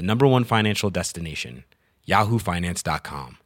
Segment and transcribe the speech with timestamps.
[0.00, 1.64] the number one financial destination,
[2.08, 3.36] yahoofinance.com.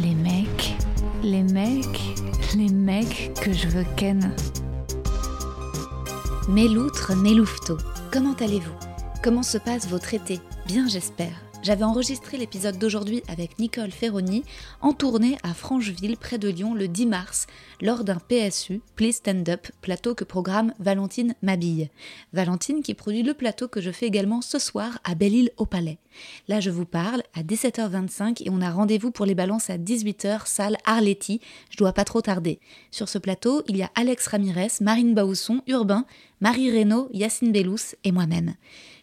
[0.00, 0.74] Les mecs,
[1.24, 2.00] les mecs,
[2.56, 4.32] les mecs que je veux ken.
[6.48, 7.78] Méloutre, Mélouveteau,
[8.12, 8.76] comment allez-vous?
[9.24, 10.38] Comment se passe votre été?
[10.68, 11.45] Bien j'espère.
[11.66, 14.44] J'avais enregistré l'épisode d'aujourd'hui avec Nicole Ferroni
[14.82, 17.48] en tournée à Francheville, près de Lyon, le 10 mars,
[17.82, 21.90] lors d'un PSU, Please Stand Up, plateau que programme Valentine Mabille.
[22.32, 25.98] Valentine qui produit le plateau que je fais également ce soir à Belle-Île au Palais.
[26.46, 30.46] Là, je vous parle à 17h25 et on a rendez-vous pour les balances à 18h,
[30.46, 31.40] salle Arletty.
[31.70, 32.60] Je dois pas trop tarder.
[32.92, 36.06] Sur ce plateau, il y a Alex Ramirez, Marine Bausson, Urbain,
[36.40, 38.54] Marie Reynaud, Yacine Bellous et moi-même.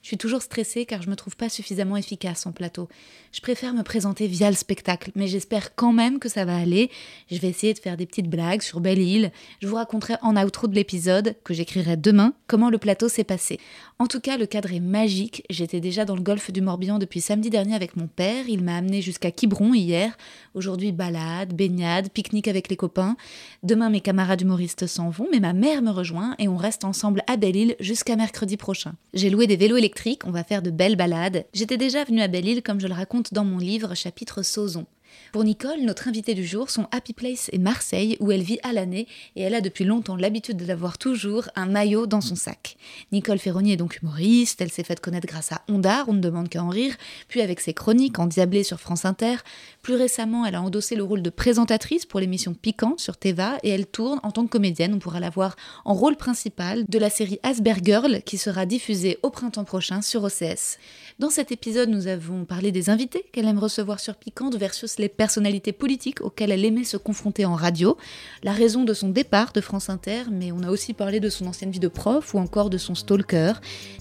[0.04, 2.90] Je suis toujours stressée car je me trouve pas suffisamment efficace en plateau.
[3.32, 6.92] Je préfère me présenter via le spectacle, mais j'espère quand même que ça va aller.
[7.32, 9.32] Je vais essayer de faire des petites blagues sur Belle Île.
[9.62, 13.62] Je vous raconterai en outro de l'épisode, que j'écrirai demain, comment le plateau s'est passé.
[13.98, 15.46] En tout cas, le cadre est magique.
[15.50, 18.50] J'étais déjà dans le golfe du Morbihan depuis samedi dernier avec mon père.
[18.50, 20.18] Il m'a amené jusqu'à Quiberon hier.
[20.54, 23.16] Aujourd'hui, balade, baignade, pique-nique avec les copains.
[23.64, 27.24] Demain, mes camarades humoristes s'en vont, mais ma mère me rejoint et on reste ensemble
[27.28, 28.96] à Belle-Île jusqu'à mercredi prochain.
[29.14, 29.93] J'ai loué des vélos électriques,
[30.26, 31.46] on va faire de belles balades.
[31.54, 34.86] J'étais déjà venue à Belle-Île comme je le raconte dans mon livre chapitre Sauzon.
[35.32, 38.72] Pour Nicole, notre invitée du jour, son happy place est Marseille, où elle vit à
[38.72, 42.78] l'année, et elle a depuis longtemps l'habitude d'avoir toujours un maillot dans son sac.
[43.12, 46.50] Nicole Ferroni est donc humoriste, elle s'est faite connaître grâce à Ondar, on ne demande
[46.50, 46.96] qu'à en rire,
[47.28, 49.38] puis avec ses chroniques endiablées sur France Inter.
[49.82, 53.70] Plus récemment, elle a endossé le rôle de présentatrice pour l'émission Piquante sur Teva, et
[53.70, 57.10] elle tourne en tant que comédienne, on pourra la voir en rôle principal de la
[57.10, 60.78] série Aspergirl, qui sera diffusée au printemps prochain sur OCS.
[61.20, 65.03] Dans cet épisode, nous avons parlé des invités qu'elle aime recevoir sur Piquante versus les
[65.10, 67.98] personnalités politiques auxquelles elle aimait se confronter en radio,
[68.44, 71.46] la raison de son départ de France Inter, mais on a aussi parlé de son
[71.48, 73.54] ancienne vie de prof ou encore de son stalker.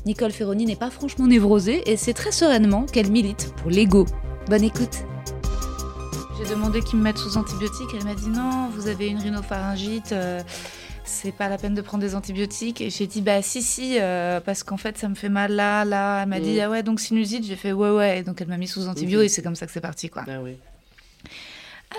[0.06, 4.06] Nicole Ferroni n'est pas franchement névrosée et c'est très sereinement qu'elle milite pour l'ego.
[4.48, 5.04] Bonne écoute
[6.38, 10.12] J'ai demandé qu'ils me mettent sous antibiotiques, elle m'a dit non, vous avez une rhinopharyngite.
[10.12, 10.42] euh,
[11.04, 12.80] c'est pas la peine de prendre des antibiotiques.
[12.80, 15.84] Et j'ai dit, bah si, si, euh, parce qu'en fait, ça me fait mal là,
[15.84, 16.22] là.
[16.22, 16.60] Elle m'a dit, Mm.
[16.62, 17.44] ah ouais, donc sinusite.
[17.44, 18.20] J'ai fait, ouais, ouais.
[18.20, 20.24] Et donc elle m'a mis sous antibio et c'est comme ça que c'est parti, quoi.
[20.28, 20.56] Ah oui.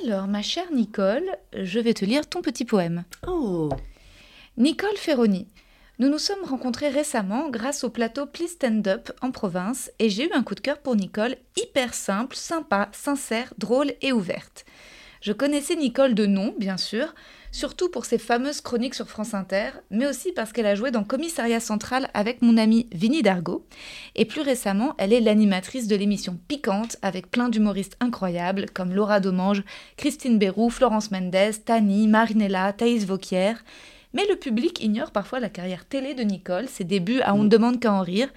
[0.02, 3.04] Alors, ma chère Nicole, je vais te lire ton petit poème.
[3.28, 3.70] Oh
[4.58, 5.48] Nicole Ferroni.
[6.00, 10.28] Nous nous sommes rencontrés récemment grâce au plateau Please Stand Up en province et j'ai
[10.28, 14.66] eu un coup de cœur pour Nicole, hyper simple, sympa, sincère, drôle et ouverte.
[15.22, 17.14] Je connaissais Nicole de nom, bien sûr,
[17.54, 21.06] surtout pour ses fameuses chroniques sur France Inter, mais aussi parce qu'elle a joué dans
[21.06, 23.66] Commissariat Central avec mon ami Vinnie Dargo.
[24.16, 29.20] Et plus récemment, elle est l'animatrice de l'émission Piquante avec plein d'humoristes incroyables comme Laura
[29.20, 29.64] Domange,
[29.96, 33.54] Christine Béroux, Florence Mendez, Tani, Marinella, Thaïs Vauquier.
[34.14, 37.50] Mais le public ignore parfois la carrière télé de Nicole, ses débuts à On ne
[37.50, 38.30] demande qu'à en rire.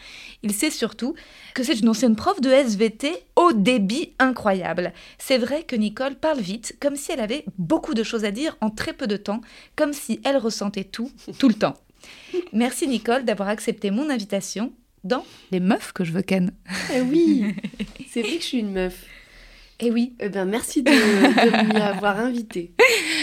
[0.42, 1.14] Il sait surtout
[1.54, 4.92] que c'est une ancienne prof de SVT au débit incroyable.
[5.18, 8.56] C'est vrai que Nicole parle vite, comme si elle avait beaucoup de choses à dire
[8.60, 9.42] en très peu de temps,
[9.76, 11.74] comme si elle ressentait tout, tout le temps.
[12.52, 14.72] Merci Nicole d'avoir accepté mon invitation
[15.04, 16.52] dans Les meufs que je veux ken.
[16.94, 17.54] Eh oui
[18.10, 19.04] C'est vrai que je suis une meuf.
[19.80, 22.72] Eh oui, Eh ben merci de, de m'y avoir invitée.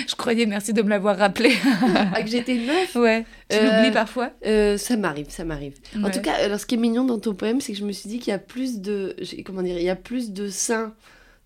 [0.07, 1.51] je croyais, merci de me l'avoir rappelé.
[2.13, 5.73] Ah, que j'étais meuf ouais, tu Euh, l'oublies parfois Euh, Ça m'arrive, ça m'arrive.
[6.03, 7.91] En tout cas, alors, ce qui est mignon dans ton poème, c'est que je me
[7.91, 9.15] suis dit qu'il y a plus de...
[9.45, 10.93] Comment dire Il y a plus de seins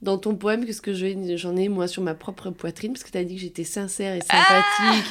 [0.01, 3.03] dans ton poème que ce que je- j'en ai moi sur ma propre poitrine, parce
[3.03, 5.05] que tu as dit que j'étais sincère et sympathique.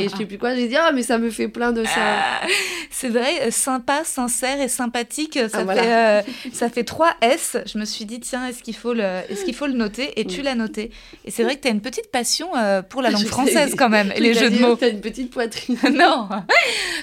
[0.00, 1.90] et je sais plus quoi, j'ai dit, ah, mais ça me fait plein de ça.
[1.96, 2.46] Ah,
[2.90, 5.82] c'est vrai, euh, sympa, sincère et sympathique, ça, Ah, voilà.
[6.24, 7.56] fait, euh, ça fait 3 S.
[7.72, 10.18] Je me suis dit, tiens, est-ce qu'il faut, le, est qu'il faut le noter?
[10.20, 10.42] Et tu Oui.
[10.44, 10.90] l'as noté.
[11.24, 13.88] Et c'est vrai que tu as une petite passion euh, pour la langue française quand
[13.88, 14.74] même, et les jeux de mots.
[14.74, 15.76] T'as une petite poitrine.
[15.94, 16.28] non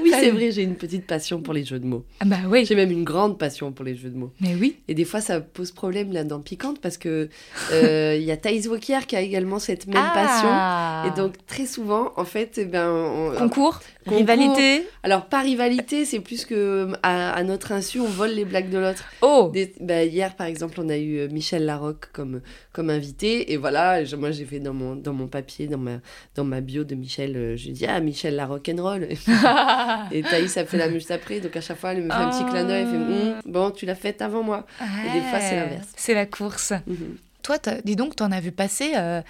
[0.03, 2.03] Oui, Ah c'est vrai, j'ai une petite passion pour les jeux de mots.
[2.19, 4.33] Ah Bah oui, J'ai même une grande passion pour les jeux de mots.
[4.42, 4.75] mais oui.
[4.89, 7.30] Et des fois, ça pose problème là dans Piquante parce que
[7.72, 11.04] euh, il y a Thaïs Wauquier qui a également cette même Ah.
[11.04, 11.12] passion.
[11.14, 14.18] Et donc, très souvent, en fait, eh ben, on- Concours, Concours.
[14.18, 14.88] rivalité.
[15.04, 18.77] alors pas rivalité, c'est plus que à, à notre insu, on vole les blagues de
[18.77, 19.06] l'autre.
[19.21, 22.42] Oh Des- bah, hier, par exemple, on a eu euh, Michel Larocque comme,
[22.74, 23.51] comme invité.
[23.51, 26.00] Et voilà, je- moi, j'ai fait dans mon, dans mon papier, dans ma,
[26.36, 29.07] dans ma bio de Michel, euh, je dis Ah, Michel Larocque and roll.
[30.12, 31.39] et Thaïs a fait la même juste après.
[31.39, 32.81] Donc, à chaque fois, elle me fait un petit clin d'œil.
[32.83, 34.65] Elle fait Hum, Bon, tu l'as faite avant moi.
[34.81, 35.88] Et des fois, c'est l'inverse.
[35.95, 36.74] C'est la course.
[36.86, 37.18] Mhm.
[37.44, 39.21] Toi, dis donc, t'en as vu passer, euh,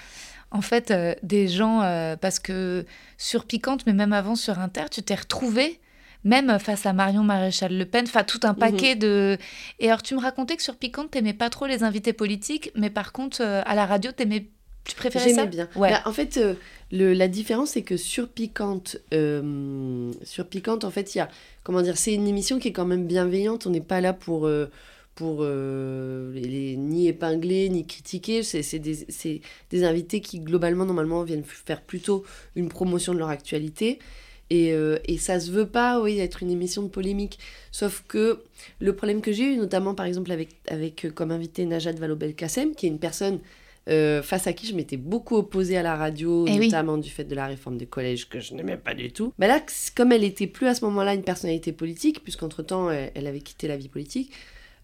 [0.51, 2.85] en fait, euh, des gens, euh, parce que
[3.17, 5.79] sur Piquante, mais même avant sur Inter, tu t'es retrouvé
[6.23, 9.38] même face à Marion Maréchal Le Pen, enfin tout un paquet de...
[9.79, 12.89] Et alors, tu me racontais que sur Piquante, t'aimais pas trop les invités politiques, mais
[12.89, 14.47] par contre, euh, à la radio, t'aimais...
[14.83, 15.69] Tu préférais ça J'aimais bien.
[15.75, 15.91] Ouais.
[15.91, 16.39] Bah, en fait,
[16.91, 21.29] le, la différence, c'est que sur Piquante, sur Piquante, en fait, il y a,
[21.63, 23.67] comment dire, c'est une émission qui est quand même bienveillante.
[23.67, 24.49] On n'est pas là pour,
[25.18, 28.44] pour euh, les, les- ni épingler, ni critiquer.
[28.44, 29.06] C'est des,
[29.72, 32.24] des invités qui, globalement, normalement, viennent faire plutôt
[32.56, 33.98] une promotion de leur actualité.
[34.50, 37.40] Et, euh, et ça se veut pas, oui, être une émission de polémique.
[37.72, 38.44] Sauf que
[38.80, 42.74] le problème que j'ai eu, notamment par exemple avec, avec euh, comme invité Najat Vallaud-Belkacem,
[42.75, 43.40] qui est une personne
[43.90, 46.66] euh, face à qui je m'étais beaucoup opposée à la radio, Eh oui.
[46.68, 49.34] notamment du fait de la réforme des collèges que je n'aimais pas du tout.
[49.40, 49.60] Bah là,
[49.96, 53.68] comme elle était plus à ce moment-là une personnalité politique, puisqu'entre-temps elle, elle avait quitté
[53.68, 54.31] la vie politique,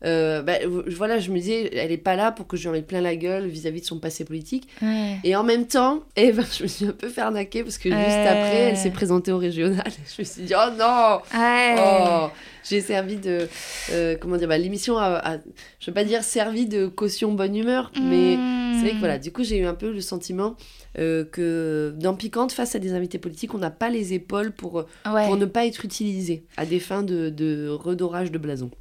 [0.05, 0.53] euh, bah,
[0.87, 3.01] voilà, je me disais, elle est pas là pour que je lui en mette plein
[3.01, 4.67] la gueule vis-à-vis de son passé politique.
[4.81, 5.17] Ouais.
[5.23, 7.89] Et en même temps, eh ben, je me suis un peu fait arnaquer parce que
[7.89, 8.27] juste Ouais.
[8.27, 9.83] après, elle s'est présentée au régional.
[10.15, 11.75] Je me suis dit, oh non Ouais.
[11.77, 12.27] Oh,
[12.63, 13.47] j'ai servi de.
[13.91, 15.37] euh, comment dire bah, L'émission a, a-
[15.79, 18.73] Je veux pas dire servi de caution bonne humeur, mais Mmh.
[18.75, 20.55] c'est vrai que voilà, du coup, j'ai eu un peu le sentiment
[20.97, 24.85] euh, que dans Piquante, face à des invités politiques, on n'a pas les épaules pour,
[25.11, 25.25] Ouais.
[25.27, 28.71] pour ne pas être utilisé à des fins de, de redorage de blason.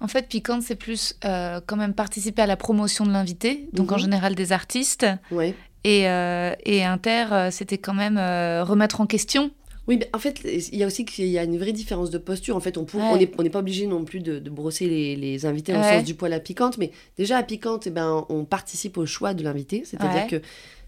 [0.00, 3.92] En fait, Piquante, c'est plus euh, quand même participer à la promotion de l'invité, donc
[3.92, 4.02] en Mhm.
[4.02, 5.06] général des artistes.
[5.30, 5.54] Ouais.
[5.84, 9.50] Et, euh, et Inter, euh, c'était quand même euh, remettre en question.
[9.88, 12.18] Oui, mais en fait, il y a aussi qu'il y a une vraie différence de
[12.18, 12.56] posture.
[12.56, 13.06] En fait, on pour- Ouais.
[13.12, 15.78] on n'est on pas obligé non plus de, de brosser les, les invités Ouais.
[15.78, 19.06] le sens du poil à piquante, mais déjà à piquante, eh ben, on participe au
[19.06, 19.84] choix de l'invité.
[19.86, 20.40] C'est-à-dire Ouais.
[20.40, 20.42] que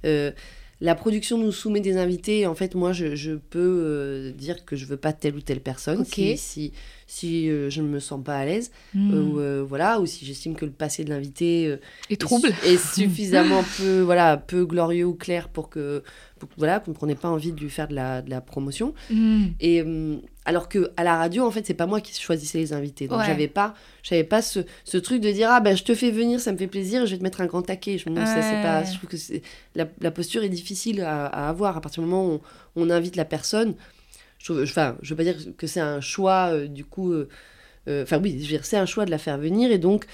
[0.05, 0.33] euh,
[0.81, 2.47] la production nous soumet des invités.
[2.49, 5.61] En fait, moi, je, je peux euh, dire que je veux pas telle ou telle
[5.61, 6.07] personne Ok.
[6.15, 6.73] si, si,
[7.11, 8.71] si euh, je ne me sens pas à l'aise.
[8.95, 9.13] Hmm.
[9.15, 11.75] euh, ou, euh, voilà, ou si j'estime que le passé de l'invité
[12.11, 12.49] et trouble.
[12.65, 16.03] est, su- est suffisamment peu, voilà, peu glorieux ou clair pour que,
[16.39, 18.95] pour voilà, qu'on n'ait pas envie de lui faire de la, de la promotion.
[19.11, 19.47] Hmm.
[19.59, 19.83] Et
[20.45, 23.09] alors que à la radio, en fait, c'est pas moi qui choisissais les invités.
[23.09, 23.25] Donc Ouais.
[23.27, 26.41] j'avais pas, j'avais pas ce, ce truc de dire ah ben je te fais venir,
[26.41, 27.99] ça me fait plaisir, je vais te mettre un grand taquet.
[27.99, 28.87] Je me dis, ça c'est pas, Ouais.
[28.87, 29.17] je trouve que
[29.75, 32.41] la, la posture est difficile à, à avoir à partir du moment où
[32.77, 33.75] on, on invite la personne.
[34.39, 37.13] Je enfin, je veux pas dire que c'est un choix euh, du coup.
[37.13, 37.29] euh,
[37.89, 40.05] euh, Enfin oui, c'est un choix de la faire venir et donc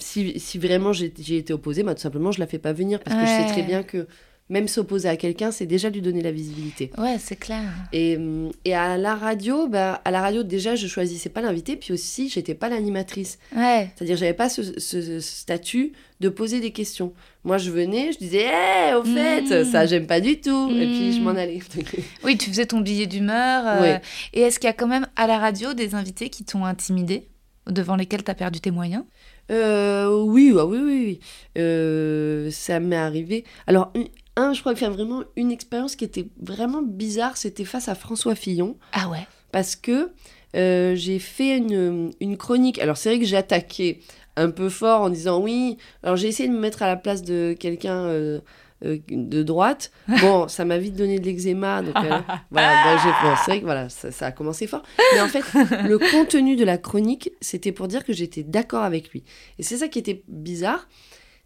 [0.00, 1.06] si, si vraiment j'ai
[1.36, 3.62] été opposée, bah, tout simplement je la fais pas venir parce que je sais très
[3.62, 4.06] bien que
[4.50, 6.90] même s'opposer à quelqu'un, c'est déjà lui donner la visibilité.
[6.98, 7.62] Ouais, c'est clair.
[7.92, 11.76] Et, hum, et à la radio, bah, à la radio déjà, je choisissais pas l'invité,
[11.76, 13.38] puis aussi, j'étais pas l'animatrice.
[13.56, 13.90] Ouais.
[13.96, 17.12] C'est-à-dire, j'avais pas ce, ce- ce statut de poser des questions.
[17.44, 19.64] Moi, je venais, je disais, hé, au fait, Mm.
[19.70, 20.68] ça, j'aime pas du tout.
[20.70, 21.22] Et puis, je Mm.
[21.22, 21.60] m'en allais.
[22.24, 23.62] Oui, tu faisais ton billet d'humeur.
[23.66, 24.00] euh, Ouais.
[24.34, 27.28] Et est-ce qu'il y a quand même à la radio des invités qui t'ont intimidé,
[27.68, 29.04] devant lesquels tu as perdu tes moyens?
[29.50, 31.20] Euh, oui, ah oui, oui, oui.
[31.58, 33.44] Euh, ça m'est arrivé.
[33.66, 33.92] Alors,
[34.40, 37.88] un, je crois qu'il y a vraiment une expérience qui était vraiment bizarre, c'était face
[37.88, 38.76] à François Fillon.
[38.92, 40.10] Ah ouais parce que
[40.56, 42.78] euh, j'ai fait une, une chronique.
[42.78, 44.00] Alors c'est vrai que j'ai attaqué
[44.36, 45.78] un peu fort en disant oui.
[46.02, 48.40] Alors j'ai essayé de me mettre à la place de quelqu'un euh,
[48.84, 49.92] euh, de droite.
[50.20, 51.82] Bon, ça m'a vite donné de l'eczéma.
[51.82, 51.94] Donc
[52.50, 54.82] voilà, bon, c'est vrai que voilà, ça, ça a commencé fort.
[55.14, 55.44] Mais en fait,
[55.88, 59.24] le contenu de la chronique, c'était pour dire que j'étais d'accord avec lui.
[59.58, 60.88] Et c'est ça qui était bizarre.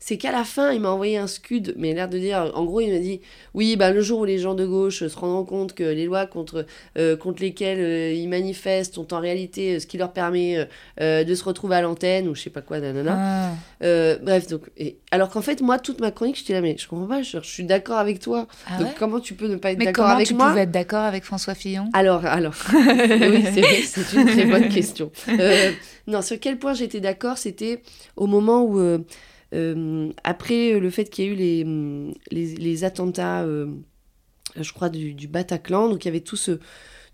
[0.06, 2.82] C'est qu'à la fin, il m'a envoyé un scud, mais l'air de dire, en gros,
[2.82, 3.22] il m'a dit,
[3.54, 6.26] oui, bah, le jour où les gens de gauche se rendront compte que les lois
[6.26, 6.66] contre
[6.98, 10.68] euh, contre lesquels euh, ils manifestent ont en réalité euh, ce qui leur permet
[11.00, 13.54] de se retrouver à l'antenne ou je sais pas quoi, nanana.
[13.80, 14.16] Ah.
[14.20, 17.06] Bref, donc, et, alors qu'en fait, moi, toute ma chronique, j'étais là, mais je comprends
[17.06, 18.46] pas, je, je suis d'accord avec toi.
[18.66, 20.50] Ah donc ouais comment tu peux ne pas être Mais d'accord comment avec tu moi?
[20.50, 21.88] pouvais être d'accord avec François Fillon?
[21.94, 23.42] Alors, alors, oui,
[23.86, 25.10] c'est une très bonne question.
[26.06, 27.80] Non, sur quel point j'étais d'accord, c'était
[28.16, 29.02] au moment où
[30.24, 31.64] après le fait qu'il y a eu les,
[32.30, 33.66] les, les attentats, euh,
[34.56, 36.58] je crois, du, du, Bataclan, donc il y avait tout ce,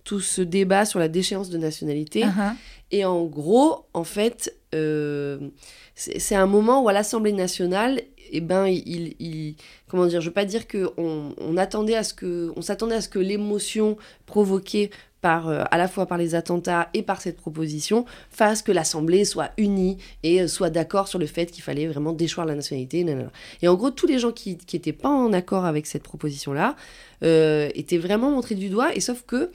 [0.05, 2.23] tout ce débat sur la déchéance de nationalité.
[2.23, 2.53] Uh -huh.
[2.91, 5.51] Et en gros, en fait, euh,
[5.95, 8.01] c'est un moment où à l'Assemblée nationale,
[8.33, 9.57] eh ben, il, il,
[9.89, 12.97] comment dire, je veux pas dire que on, on attendait à ce que, on s'attendait
[12.97, 17.21] à ce que l'émotion provoquée par, euh, à la fois par les attentats et par
[17.21, 21.63] cette proposition, fasse que l'Assemblée soit unie et euh, soit d'accord sur le fait qu'il
[21.63, 23.05] fallait vraiment déchoir la nationalité.
[23.63, 26.77] Et en gros, tous les gens qui n'étaient pas en accord avec cette proposition-là
[27.23, 29.51] euh, étaient vraiment montrés du doigt, et sauf que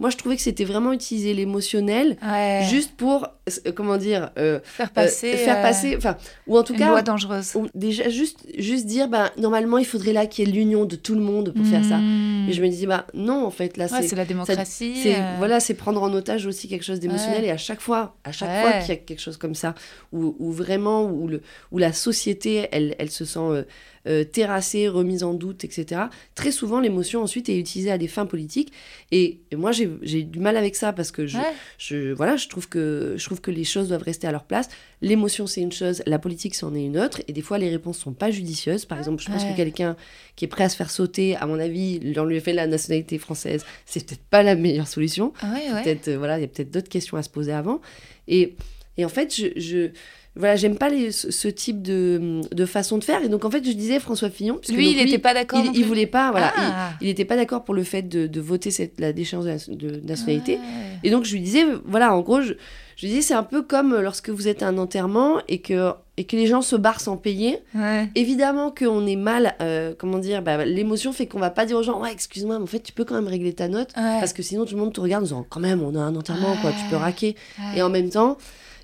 [0.00, 2.64] moi, je trouvais que c'était vraiment utiliser l'émotionnel ouais.
[2.70, 3.26] juste pour,
[3.66, 6.90] euh, comment dire, euh, faire passer, euh, faire passer, enfin, ou en tout une cas,
[6.90, 7.56] loi dangereuse.
[7.56, 10.94] Ou déjà juste, juste dire, bah, normalement, il faudrait là qu'il y ait l'union de
[10.94, 11.68] tout le monde pour mmh.
[11.68, 11.98] faire ça.
[11.98, 15.14] Et je me disais, bah, non, en fait, là, ouais, c'est la démocratie.
[15.38, 17.44] Voilà, c'est prendre en otage aussi quelque chose d'émotionnel.
[17.44, 19.74] Et à chaque fois, à chaque fois qu'il y a quelque chose comme ça,
[20.12, 23.64] où, où vraiment, où, le, où la société, elle, elle se sent
[24.08, 26.02] euh, terrassée, remise en doute, etc.
[26.34, 28.72] Très souvent, l'émotion ensuite est utilisée à des fins politiques.
[29.10, 31.52] Et, et moi, j'ai du mal avec ça parce que je, ouais.
[31.78, 34.68] je, voilà, je, trouve que, je trouve que les choses doivent rester à leur place.
[35.02, 37.20] L'émotion, c'est une chose, la politique, c'en est une autre.
[37.28, 38.84] Et des fois, les réponses sont pas judicieuses.
[38.84, 39.52] Par exemple, je pense ouais.
[39.52, 39.96] que quelqu'un
[40.36, 43.18] qui est prêt à se faire sauter, à mon avis, on lui fait la nationalité
[43.18, 45.32] française, c'est peut-être pas la meilleure solution.
[45.42, 47.80] Ouais, peut-être, euh, voilà, il y a peut-être d'autres questions à se poser avant.
[48.26, 48.56] Et,
[48.96, 49.90] et en fait, je, je
[50.38, 53.22] voilà, j'aime pas les, ce, type de, de, façon de faire.
[53.24, 54.60] Et donc, en fait, je disais François Fillon.
[54.68, 55.60] Lui, il n'était pas d'accord.
[55.64, 56.52] Il, il, voulait pas, voilà.
[56.56, 56.90] Ah.
[57.00, 60.00] Il n'était pas d'accord pour le fait de, de voter cette, la déchéance de, de
[60.06, 60.52] nationalité.
[60.52, 60.60] Ouais.
[61.02, 62.54] Et donc, je lui disais, voilà, en gros, je,
[62.96, 66.24] je disais, c'est un peu comme lorsque vous êtes à un enterrement et que, et
[66.24, 67.58] que les gens se barrent sans payer.
[67.74, 68.08] Ouais.
[68.14, 71.82] Évidemment qu'on est mal, euh, comment dire, bah, l'émotion fait qu'on va pas dire aux
[71.82, 73.90] gens, ouais, excuse-moi, mais en fait, tu peux quand même régler ta note.
[73.96, 74.20] Ouais.
[74.20, 76.14] Parce que sinon, tout le monde te regarde en disant, quand même, on a un
[76.14, 77.34] enterrement, quoi, tu peux raquer.
[77.74, 78.38] Et en même temps,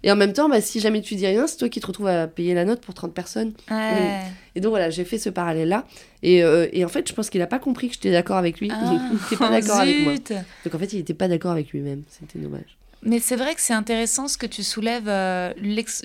[0.05, 2.09] et en même temps, bah, si jamais tu dis rien, c'est toi qui te retrouves
[2.09, 3.55] à payer la note pour 30 personnes.
[3.71, 4.21] Ouais.
[4.55, 5.87] Et donc voilà, j'ai fait ce parallèle-là.
[6.23, 8.61] Et, euh, et, en fait, je pense qu'il n'a pas compris que j'étais d'accord avec
[8.61, 8.71] lui.
[8.71, 8.81] Ah,
[9.11, 10.13] il n'était pas d'accord avec moi.
[10.65, 12.03] Donc en fait, il n'était pas d'accord avec lui-même.
[12.11, 12.77] C'était dommage.
[13.05, 15.53] Mais c'est vrai que c'est intéressant ce que tu soulèves, euh,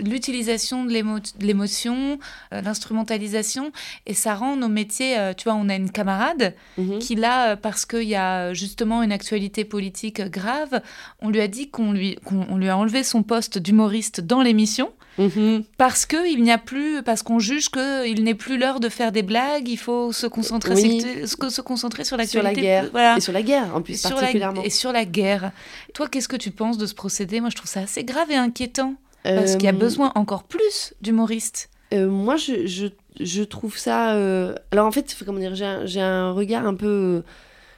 [0.03, 0.91] l'utilisation de
[1.39, 2.19] l'émotion,
[2.53, 3.71] euh, l'instrumentalisation,
[4.05, 6.85] et ça rend nos métiers, euh, tu vois, on a une camarade Mhm.
[6.85, 6.99] mm -hmm.
[6.99, 10.81] qui là, parce qu'il y a justement une actualité politique grave,
[11.21, 14.89] on lui a dit qu'on lui, qu'on lui a enlevé son poste d'humoriste dans l'émission.
[15.19, 15.63] Mm -hmm.
[15.77, 19.21] Parce qu'il n'y a plus, parce qu'on juge qu'il n'est plus l'heure de faire des
[19.21, 21.01] blagues, il faut se concentrer, oui.
[21.27, 22.85] se, se concentrer sur Sur la guerre.
[22.91, 23.17] Voilà.
[23.17, 24.61] Et sur la guerre, en plus, sur particulièrement.
[24.61, 25.51] La, et sur la guerre.
[25.93, 27.41] Toi, qu'est-ce que tu penses de ce procédé?
[27.41, 28.93] Moi, je trouve ça assez grave et inquiétant.
[29.23, 29.57] Parce euh...
[29.57, 31.69] qu'il y a besoin encore plus d'humoristes.
[31.93, 32.87] Euh, moi, je, je,
[33.19, 34.13] je, trouve ça.
[34.13, 34.55] Euh...
[34.71, 37.23] Alors, en fait, comment dire, j'ai un, un, regard un peu,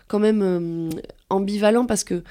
[0.08, 0.90] quand même, euh,
[1.30, 2.24] ambivalent parce que,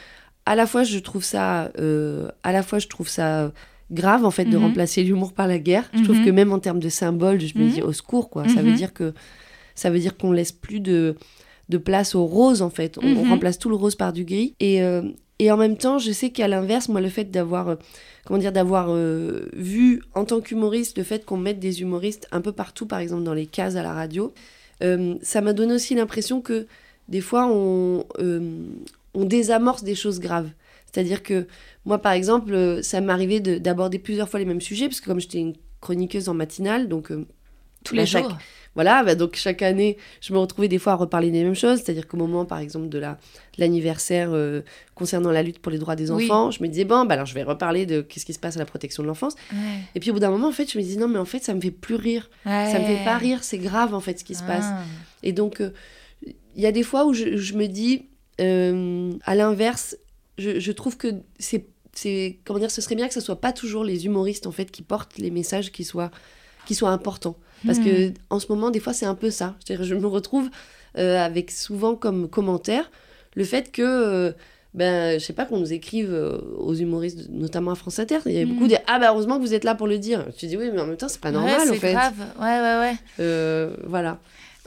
[0.46, 1.70] à la fois, je trouve ça.
[1.80, 3.50] euh, à la fois, je trouve ça
[3.90, 4.64] grave en fait de Mhm.
[4.64, 5.88] remplacer l'humour par la guerre.
[5.92, 6.04] Je Mhm.
[6.04, 7.70] trouve que même en termes de symbole, je me Mhm.
[7.70, 8.48] dis au secours quoi.
[8.48, 8.76] Ça veut Mhm.
[8.76, 9.12] dire que
[9.74, 11.14] ça veut dire qu'on laisse plus de
[11.68, 12.98] de place au rose en fait.
[12.98, 13.28] On, on Mhm.
[13.30, 15.02] remplace tout le rose par du gris et euh,
[15.38, 17.76] et en même temps, je sais qu'à l'inverse, moi le fait d'avoir euh,
[18.26, 22.40] comment dire d'avoir euh, vu en tant qu'humoriste le fait qu'on mette des humoristes un
[22.40, 24.32] peu partout par exemple dans les cases à la radio,
[24.82, 26.66] euh, ça m'a donné aussi l'impression que
[27.08, 28.04] des fois on
[29.14, 30.50] on désamorce des choses graves.
[30.92, 31.46] C'est-à-dire que
[31.84, 35.20] moi, par exemple, euh, ça m'arrivait d'aborder plusieurs fois les mêmes sujets, parce que comme
[35.20, 37.10] j'étais une chroniqueuse en matinale, donc...
[37.10, 37.26] Euh,
[37.84, 38.36] Tous les chaque, jours
[38.74, 41.78] Voilà, bah, donc chaque année, je me retrouvais des fois à reparler des mêmes choses,
[41.78, 43.02] c'est-à-dire qu'au moment, par exemple, de
[43.56, 44.62] l'anniversaire euh,
[44.94, 46.56] concernant la lutte pour les droits des enfants, oui.
[46.56, 48.58] je me disais, bon, bah, alors je vais reparler de qu'est-ce qui se passe à
[48.58, 49.34] la protection de l'enfance.
[49.52, 49.58] Ouais.
[49.94, 51.42] Et puis au bout d'un moment, en fait, je me disais, non, mais en fait,
[51.42, 52.28] ça me fait plus rire.
[52.44, 52.70] Ouais.
[52.70, 54.46] Ça me fait pas rire, c'est grave, en fait, ce qui se ah.
[54.46, 54.66] passe.
[55.22, 55.70] Et donc, euh,
[56.54, 58.06] il y a des fois où je, je me dis,
[58.40, 59.96] euh, à l'inverse,
[60.40, 63.52] je, je, trouve que c'est c'est comment dire ce serait bien que ce soit pas
[63.52, 66.10] toujours les humoristes en fait qui portent les messages qui soient
[66.66, 67.36] qui soient importants.
[67.66, 67.84] Parce Hmm.
[67.84, 69.56] que en ce moment des fois c'est un peu ça.
[69.68, 70.48] Je, me retrouve
[70.98, 72.90] euh, avec souvent comme commentaire
[73.34, 74.32] le fait que euh,
[74.72, 78.18] ben je sais pas qu'on nous écrive euh, aux humoristes notamment à France Inter.
[78.26, 78.48] Il y a Hmm.
[78.50, 80.70] beaucoup de ah bah heureusement que vous êtes là pour le dire tu dis oui
[80.72, 81.92] mais en même temps c'est pas normal ouais, en fait.
[81.92, 82.14] grave.
[82.40, 82.94] Ouais ouais ouais.
[83.18, 84.18] Euh, voilà.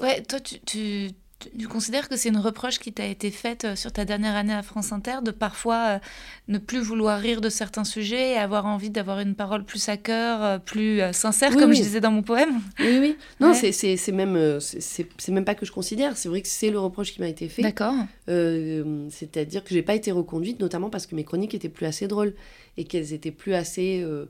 [0.01, 1.12] Ouais toi tu, tu
[1.58, 4.54] tu considères que c'est une reproche qui t'a été faite euh, sur ta dernière année
[4.54, 6.00] à France Inter de parfois euh,
[6.48, 9.98] ne plus vouloir rire de certains sujets et avoir envie d'avoir une parole plus à
[9.98, 11.76] cœur, euh, plus sincère, oui, comme oui.
[11.78, 12.62] je disais dans mon poème?
[12.80, 13.18] Oui, oui.
[13.40, 13.72] Non, Ouais.
[13.72, 16.18] c'est même, c'est c'est même pas que je considère.
[16.18, 17.62] C'est vrai que c'est le reproche qui m'a été fait.
[17.62, 17.94] D'accord.
[18.30, 22.08] Euh, C'est-à-dire que j'ai pas été reconduite, notamment parce que mes chroniques étaient plus assez
[22.08, 22.34] drôles
[22.78, 24.26] et qu'elles étaient plus assez euh,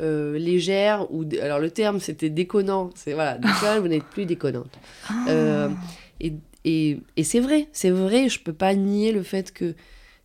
[0.00, 1.06] euh, légères.
[1.12, 2.90] Ou alors le terme c'était déconnant.
[2.94, 3.38] C'est voilà,
[3.80, 4.78] vous n'êtes plus déconnante.
[5.08, 5.68] Ah.
[6.20, 6.32] Et
[6.64, 8.28] et, et c'est vrai, c'est vrai.
[8.28, 9.74] Je peux pas nier le fait que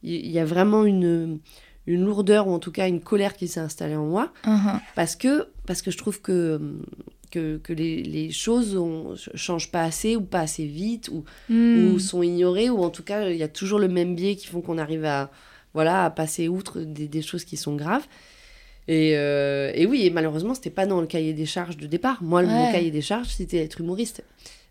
[0.05, 1.39] il y, a vraiment une
[1.87, 4.79] une lourdeur ou en tout cas une colère qui s'est installée en moi Uh -huh.
[4.95, 6.59] parce que parce que je trouve que
[7.31, 11.77] que, que les, les choses ne changent pas assez ou pas assez vite ou, Hmm.
[11.93, 14.47] ou sont ignorées ou en tout cas il y a toujours le même biais qui
[14.47, 15.31] font qu'on arrive à
[15.73, 18.05] voilà à passer outre des, des choses qui sont graves
[18.87, 22.21] et, euh, et oui et malheureusement c'était pas dans le cahier des charges de départ
[22.21, 22.71] moi mon Ouais.
[22.73, 24.23] cahier des charges c'était d'être humoriste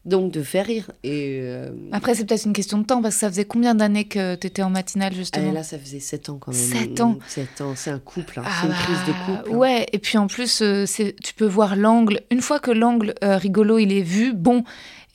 [0.05, 3.21] donc de faire rire et euh, Après, c'est peut-être une question de temps, parce que
[3.21, 6.29] ça faisait combien d'années que tu étais en matinale, ah, justement là ça faisait 7
[6.29, 7.19] ans quand même Sept ans.
[7.29, 8.43] 7 ans c'est un couple hein.
[8.45, 9.57] Ah c'est une bah, crise de couple hein.
[9.57, 10.85] Ouais, et puis en plus, euh,
[11.23, 12.21] tu peux voir l'angle.
[12.31, 14.65] Une fois que l'angle euh, rigolo, il est vu, bon,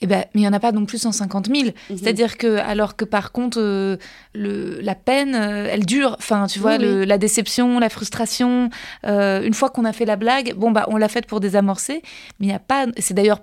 [0.00, 1.64] eh ben, mais il n'y en a pas non plus 150 000.
[1.66, 1.72] Mhm.
[1.98, 3.96] C'est-à-dire que, alors que par contre, euh,
[4.32, 6.14] le, la peine, euh, elle dure.
[6.18, 8.70] Enfin, tu vois, Oui, le- la déception, la frustration.
[9.06, 12.00] euh, une fois qu'on a fait la blague, bon, bah, on l'a faite pour désamorcer.
[12.40, 12.86] Mais il n'y a pas.
[12.98, 13.40] C'est d'ailleurs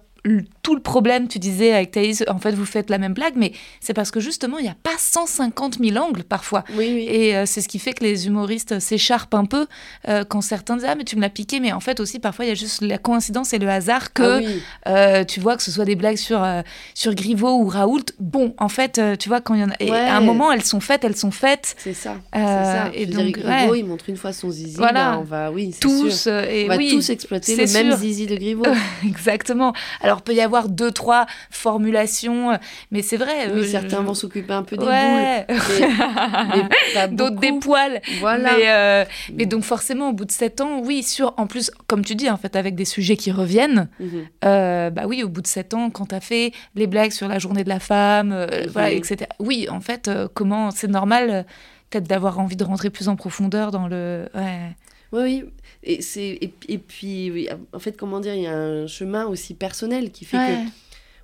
[0.63, 3.51] tout le problème, tu disais avec Thaïs, en fait, vous faites la même blague, mais
[3.79, 6.63] c'est parce que justement, il n'y a pas 150 000 angles parfois.
[6.75, 9.67] oui oui Et euh, c'est ce qui fait que les humoristes s'écharpent un peu
[10.08, 11.60] euh, quand certains disent Ah, mais tu me l'as piqué.
[11.60, 14.24] Mais en fait, aussi, parfois, il y a juste la coïncidence et le hasard que
[14.24, 14.62] Ah oui.
[14.88, 16.46] euh, tu vois que ce soit des blagues sur,
[16.94, 18.05] sur Griveaux ou Raoult.
[18.20, 19.75] Bon, en fait, tu vois, quand il y en a.
[19.79, 20.00] Et Ouais.
[20.00, 21.75] à un moment, elles sont faites, elles sont faites.
[21.77, 23.79] c'est ça ça et dire, donc, Griveaux, ouais.
[23.79, 25.12] il montre une fois son zizi Voilà.
[25.12, 26.10] bah, on va oui Tous.
[26.24, 26.34] sûr.
[26.39, 27.98] et on va tous exploiter le même sûr.
[27.98, 28.65] zizi de Griveaux
[29.05, 29.74] exactement.
[30.01, 32.57] Alors, peut y avoir deux, trois formulations, euh,
[32.91, 33.51] mais c'est vrai.
[33.53, 35.45] oui euh, certains je- vont s'occuper un peu des Ouais.
[35.48, 35.57] boules
[37.15, 38.01] D'autres des poils.
[38.19, 41.72] voilà Mais, euh, mais donc forcément, au bout de sept ans, oui, sur, en plus,
[41.88, 44.25] comme tu dis, en fait, avec des sujets qui reviennent, Mhm.
[44.45, 47.27] euh, bah oui, au bout de sept ans, quand tu as fait les blagues sur
[47.27, 49.27] la journée de la femme, voilà, etc.
[49.39, 51.45] Oui, en fait, comment c'est normal
[51.89, 54.27] peut-être d'avoir envie de rentrer plus en profondeur dans le...
[54.34, 54.75] Ouais.
[55.12, 55.43] Oui, oui.
[55.86, 59.25] Et, c'est, et, et puis, oui, en fait, comment dire, il y a un chemin
[59.27, 60.56] aussi personnel qui fait Ouais.
[60.65, 60.70] que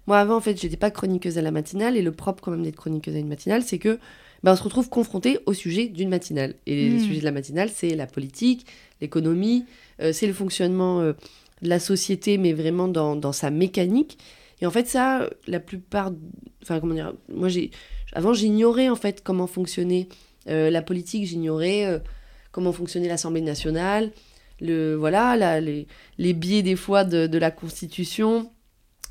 [0.07, 1.97] moi, avant, en fait, j'étais pas chroniqueuse à la matinale.
[1.97, 3.97] Et le propre, quand même, d'être chroniqueuse à une matinale, c'est que
[4.43, 6.55] ben, on se retrouve confronté au sujet d'une matinale.
[6.67, 6.93] Et Mm.
[6.93, 8.65] le sujet de la matinale, c'est la politique,
[9.01, 9.65] l'économie,
[10.01, 11.13] euh, c'est le fonctionnement euh,
[11.61, 14.17] de la société, mais vraiment dans, dans sa mécanique.
[14.61, 16.11] Et en fait, ça, la plupart.
[16.61, 17.71] Enfin, comment dire Moi, j'ai.
[18.13, 20.07] Avant, j'ignorais, en fait, comment fonctionnait
[20.49, 22.01] euh, la politique, j'ignorais
[22.51, 24.11] comment fonctionnait l'Assemblée nationale,
[24.61, 25.87] le, voilà, la- les,
[26.17, 28.51] les biais, des fois, de, de la Constitution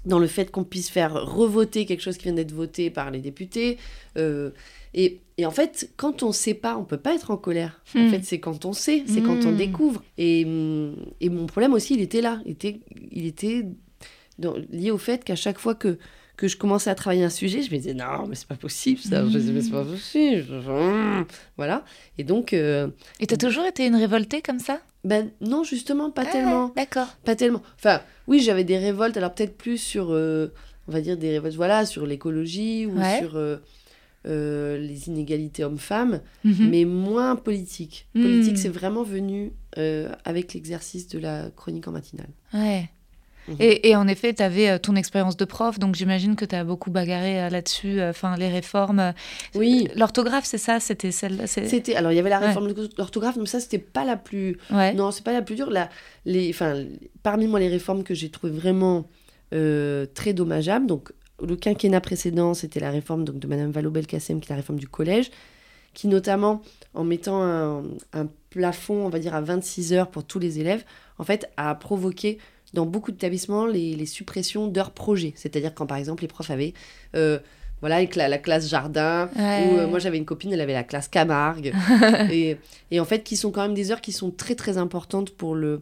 [0.07, 3.19] dans le fait qu'on puisse faire revoter quelque chose qui vient d'être voté par les
[3.21, 3.77] députés.
[4.17, 4.51] euh,
[4.95, 7.83] et, et en fait, quand on sait pas, on peut pas être en colère.
[7.95, 8.09] En Hmm.
[8.09, 9.57] fait, c'est quand on sait, c'est quand on Hmm.
[9.57, 10.03] découvre.
[10.17, 10.41] Et,
[11.21, 12.41] et mon problème aussi, il était là.
[12.47, 12.81] Il était,
[13.13, 13.67] il était
[14.39, 15.99] dans- lié au fait qu'à chaque fois que,
[16.37, 19.01] que je commençais à travailler un sujet, je me disais non, mais c'est pas possible
[19.01, 19.21] ça.
[19.21, 20.47] Je me disais, mais c'est pas possible.
[20.67, 21.27] Hum.
[21.59, 21.85] Voilà.
[22.17, 22.89] Et donc, euh,
[23.21, 24.81] Et t'as toujours été une révoltée comme ça?
[25.05, 26.73] Ben non, justement, pas Ah, tellement.
[26.77, 27.09] D'accord.
[27.25, 27.63] Pas tellement.
[27.79, 30.49] Enfin, oui, j'avais des révoltes, alors peut-être plus sur, euh,
[30.89, 33.19] on va dire, des révoltes, voilà, sur l'écologie ou Ouais.
[33.19, 33.57] sur euh,
[34.27, 36.69] euh, les inégalités hommes-femmes, Mhm.
[36.71, 38.07] mais moins politique.
[38.15, 38.23] Hmm.
[38.23, 39.53] Politique, c'est vraiment venu
[40.25, 42.29] avec l'exercice de la chronique en matinale.
[42.53, 42.91] Ouais.
[43.51, 43.57] Mhm.
[43.61, 46.65] Et, et en effet, tu avais ton expérience de prof, donc j'imagine que tu as
[46.65, 49.01] beaucoup bagarré euh, là-dessus, euh, enfin les réformes.
[49.01, 49.13] euh,
[49.55, 49.89] Oui.
[49.97, 50.81] L'orthographe, c'est ça?
[50.81, 52.47] C'était celle C'était, alors il y avait la Ouais.
[52.47, 54.95] réforme de l'orthographe, mais ça, c'était pas la plus, Ouais.
[54.95, 55.71] Non, c'est pas la plus dure.
[55.71, 55.89] La,
[56.25, 56.85] les, enfin,
[57.23, 59.09] parmi moi, les réformes que j'ai trouvées vraiment
[59.53, 61.13] euh, très dommageables, donc
[61.45, 64.87] le quinquennat précédent, c'était la réforme donc, de Madame Vallaud-Belkacem, qui est la réforme du
[64.89, 65.31] collège,
[65.95, 66.63] qui notamment,
[66.95, 67.83] en mettant un,
[68.13, 70.85] un plafond, on va dire, à 26 heures pour tous les élèves,
[71.19, 72.39] en fait, a provoqué
[72.75, 75.33] dans beaucoup d'établissements les, les suppressions d'heures projet.
[75.37, 76.75] C'est-à-dire quand, par exemple, les profs avaient...
[77.17, 77.39] euh,
[77.81, 79.67] voilà, avec la, la classe jardin, Ouais.
[79.73, 81.73] ou euh, moi j'avais une copine, elle avait la classe Camargue.
[82.31, 82.59] et,
[82.91, 85.55] et en fait, qui sont quand même des heures qui sont très très importantes pour
[85.55, 85.81] le,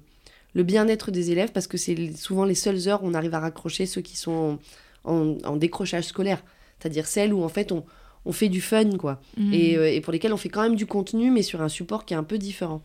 [0.54, 3.40] le bien-être des élèves, parce que c'est souvent les seules heures où on arrive à
[3.40, 4.58] raccrocher ceux qui sont
[5.04, 6.40] en, en- en décrochage scolaire.
[6.78, 7.84] C'est-à-dire celles où en fait on,
[8.24, 9.20] on fait du fun, quoi.
[9.36, 9.52] Mhm.
[9.52, 12.04] Et, euh, et pour lesquelles on fait quand même du contenu, mais sur un support
[12.04, 12.80] qui est un peu différent.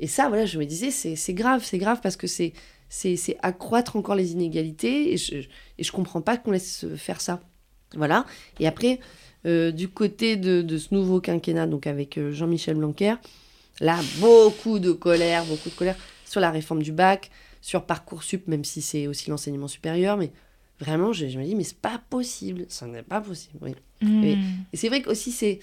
[0.00, 2.52] Et ça, voilà, je me disais, c'est grave, c'est grave parce que c'est
[2.88, 5.36] c'est c'est accroître encore les inégalités et je,
[5.78, 7.40] et je comprends pas qu'on laisse faire ça.
[7.96, 8.24] Voilà.
[8.60, 9.00] Et après,
[9.46, 13.14] euh, du côté de, de ce nouveau quinquennat, donc avec euh, Jean-Michel Blanquer,
[13.80, 18.64] là, beaucoup de colère, beaucoup de colère sur la réforme du bac, sur Parcoursup, même
[18.64, 20.32] si c'est aussi l'enseignement supérieur, mais
[20.80, 23.58] vraiment, je, je me dis, mais c'est pas possible, ça n'est pas possible.
[23.62, 23.74] Oui.
[24.02, 24.36] Et-
[24.72, 25.60] Et c'est vrai qu'aussi, c'est.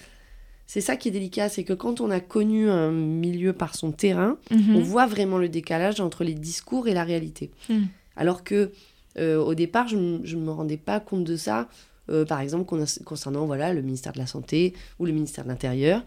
[0.72, 3.92] C'est ça qui est délicat, c'est que quand on a connu un milieu par son
[3.92, 4.76] terrain, Mhm.
[4.76, 7.50] on voit vraiment le décalage entre les discours et la réalité.
[7.68, 7.82] Mm.
[8.16, 8.72] Alors que
[9.18, 11.68] euh, au départ, je ne me rendais pas compte de ça,
[12.08, 15.50] euh, par exemple con- concernant voilà, le ministère de la Santé ou le ministère de
[15.50, 16.02] l'Intérieur.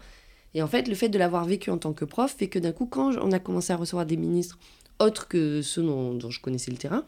[0.54, 2.72] Et en fait, le fait de l'avoir vécu en tant que prof fait que d'un
[2.72, 4.58] coup, quand on a commencé à recevoir des ministres
[4.98, 7.04] autres que ceux dont, dont je connaissais le terrain,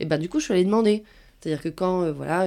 [0.00, 1.02] et ben du coup, je suis allée demander.
[1.40, 2.46] C'est-à-dire que quand euh, voilà,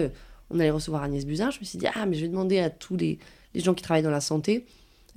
[0.49, 2.71] on allait recevoir Agnès Buzyn, je me suis dit, ah, mais je vais demander à
[2.71, 3.19] tous les,
[3.55, 4.65] les gens qui travaillent dans la santé,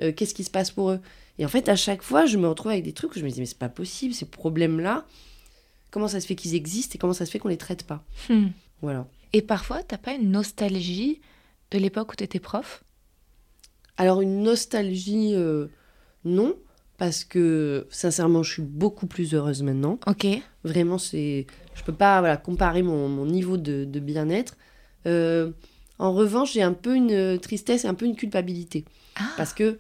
[0.01, 1.01] euh, qu'est-ce qui se passe pour eux?
[1.39, 3.31] Et en fait, à chaque fois, je me retrouve avec des trucs où je me
[3.31, 5.05] dis, mais c'est pas possible, ces problèmes-là,
[5.91, 8.03] comment ça se fait qu'ils existent et comment ça se fait qu'on les traite pas?
[8.29, 8.49] Hmm.
[8.81, 9.07] Voilà.
[9.33, 11.21] Et parfois, t'as pas une nostalgie
[11.71, 12.83] de l'époque où t'étais prof?
[13.97, 15.67] Alors une nostalgie, euh,
[16.25, 16.57] non,
[16.97, 19.99] parce que sincèrement, je suis beaucoup plus heureuse maintenant.
[20.07, 20.27] Ok.
[20.65, 24.57] Vraiment, c'est, je peux pas voilà, comparer mon, mon niveau de, de bien-être.
[25.07, 25.53] Euh,
[25.99, 28.85] en revanche, j'ai un peu une tristesse et un peu une culpabilité.
[29.17, 29.23] Ah.
[29.37, 29.79] Parce que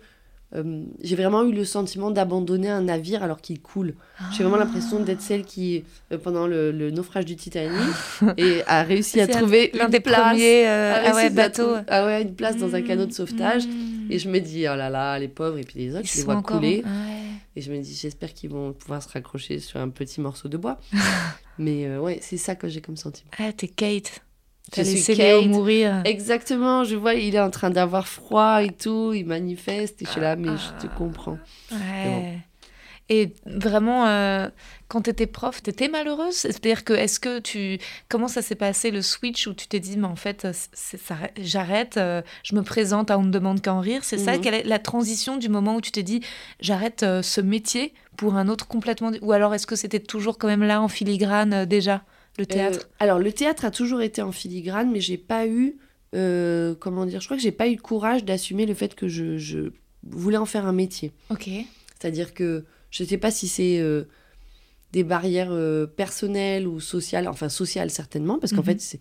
[0.56, 3.94] euh, j'ai vraiment eu le sentiment d'abandonner un navire alors qu'il coule.
[4.32, 7.94] J'ai vraiment l'impression d'être celle qui, euh, pendant le, le naufrage du Titanic,
[8.38, 11.74] et a réussi à trouver l'un une des place, premiers euh, ah ouais, bateaux.
[11.86, 13.66] ah ouais, une place dans un canot de sauvetage.
[13.66, 14.10] Mmh.
[14.10, 16.16] Et je me dis, oh là là, les pauvres, et puis les autres, Ils je
[16.16, 16.78] les vois encore- couler.
[16.82, 17.24] ouais.
[17.54, 20.56] Et je me dis, j'espère qu'ils vont pouvoir se raccrocher sur un petit morceau de
[20.56, 20.78] bois.
[21.58, 23.30] Mais euh, ouais, c'est ça que j'ai comme sentiment.
[23.38, 24.22] Ah, t'es Kate.
[24.70, 25.48] Je T'as suis laissé Léo Kate.
[25.50, 26.02] mourir.
[26.04, 30.10] Exactement, je vois, il est en train d'avoir froid et tout, il manifeste, et je
[30.10, 31.38] suis là, mais je te comprends.
[31.72, 32.38] Ouais.
[33.10, 34.48] Et vraiment, euh,
[34.88, 36.34] quand t'étais prof, t'étais malheureuse?
[36.34, 37.78] C'est-à-dire que, est-ce que tu.
[38.10, 41.96] Comment ça s'est passé le switch où tu t'es dit, mais en fait, ça- j'arrête,
[41.96, 44.04] euh, je me présente à On ne demande qu'à en rire?
[44.04, 44.34] C'est ça?
[44.34, 44.40] Mhm.
[44.42, 46.20] Quelle est la transition du moment où tu t'es dit,
[46.60, 49.10] j'arrête euh, ce métier pour un autre complètement.
[49.22, 52.02] Ou alors, est-ce que c'était toujours quand même là en filigrane euh, déjà,
[52.38, 55.76] le théâtre Euh, alors, le théâtre a toujours été en filigrane, mais j'ai pas eu,
[56.14, 59.08] euh, comment dire, je crois que j'ai pas eu le courage d'assumer le fait que
[59.08, 59.72] je, je
[60.04, 61.12] voulais en faire un métier.
[61.30, 61.48] Ok.
[62.00, 64.04] C'est-à-dire que je sais pas si c'est euh,
[64.92, 65.52] des barrières
[65.96, 68.64] personnelles ou sociales, enfin sociales certainement, parce qu'en Mhm.
[68.64, 69.00] fait, c'est-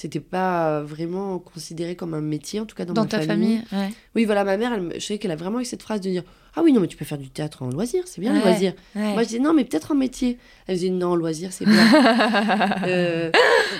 [0.00, 3.60] c'était pas vraiment considéré comme un métier, en tout cas dans, Dans ma ta famille,
[3.72, 3.88] ouais.
[4.14, 6.08] Oui, voilà, ma mère, elle, me- je sais qu'elle a vraiment eu cette phrase de
[6.08, 6.22] dire
[6.54, 8.44] Ah oui, non, mais tu peux faire du théâtre en loisir, c'est bien le Ouais,
[8.44, 8.74] loisir.
[8.94, 9.12] ouais.
[9.14, 10.38] Moi, je disais Non, mais peut-être en métier.
[10.68, 11.74] Elle disait Non, en loisir, c'est bien.
[12.86, 13.30] Euh,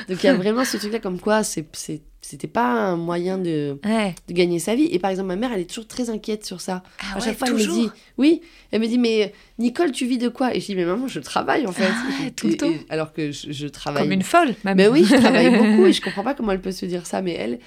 [0.08, 3.78] donc, il y a vraiment ce truc-là, comme quoi c'est- c'était pas un moyen de,
[3.84, 4.14] Ouais.
[4.26, 4.88] de gagner sa vie.
[4.90, 6.82] Et par exemple, ma mère, elle est toujours très inquiète sur ça.
[7.00, 7.74] Ah à ouais, chaque fois, toujours.
[7.76, 10.54] elle me dit Oui, elle me dit Mais Nicole, tu vis de quoi?
[10.54, 11.84] Et je dis Mais maman, je travaille en fait.
[11.88, 12.70] Ah tout le temps.
[12.70, 14.02] et- alors que je, je travaille.
[14.02, 14.76] Comme une folle, même.
[14.76, 17.22] Ben oui, je travaille beaucoup et je comprends pas comment elle peut se dire ça,
[17.22, 17.60] mais elle,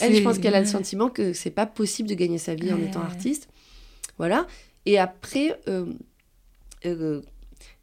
[0.00, 2.72] elle, je pense qu'elle a le sentiment que c'est pas possible de gagner sa vie
[2.72, 3.48] en étant artiste.
[4.18, 4.46] Voilà.
[4.84, 5.86] Et après, euh,
[6.84, 7.22] euh,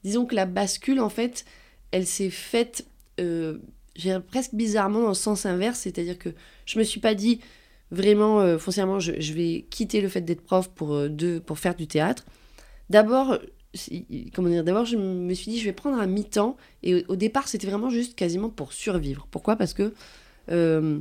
[0.04, 1.44] disons que la bascule, en fait,
[1.92, 2.86] elle s'est faite,
[3.20, 3.58] euh,
[4.02, 6.30] dirais presque bizarrement dans le sens inverse, c'est-à-dire que
[6.66, 7.40] je me suis pas dit
[7.92, 11.76] vraiment, euh, foncièrement, je, je vais quitter le fait d'être prof pour, euh, pour faire
[11.76, 12.26] du théâtre.
[12.90, 13.38] D'abord,
[14.34, 16.58] comment dire, d'abord, je me suis dit, je vais prendre un mi-temps.
[16.82, 19.28] Et au, au départ, c'était vraiment juste quasiment pour survivre.
[19.30, 19.56] Pourquoi?
[19.56, 19.94] Parce que,
[20.50, 21.00] euh,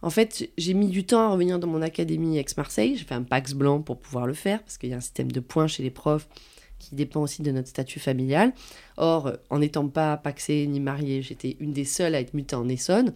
[0.00, 2.96] en fait, j'ai mis du temps à revenir dans mon académie ex-Marseille.
[2.96, 5.30] J'ai fait un Pax blanc pour pouvoir le faire, parce qu'il y a un système
[5.30, 6.28] de points chez les profs
[6.82, 8.52] qui dépend aussi de notre statut familial.
[8.96, 12.68] Or, en n'étant pas paxée ni mariée, j'étais une des seules à être mutée en
[12.68, 13.12] Essonne.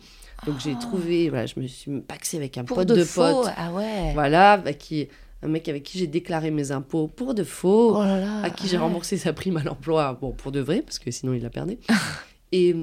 [0.46, 0.80] Donc, j'ai Oh.
[0.80, 3.42] trouvé, voilà, je me suis paxée avec un Pour pote de, de, faux.
[3.42, 3.52] pote.
[3.56, 4.12] Ah ouais.
[4.14, 5.08] Voilà, qui,
[5.42, 8.42] un mec avec qui j'ai déclaré mes impôts pour de faux Oh là là.
[8.42, 11.34] à qui j'ai remboursé sa prime à l'emploi, bon, pour de vrai, parce que sinon
[11.34, 11.78] il la perdait.
[12.52, 12.74] et,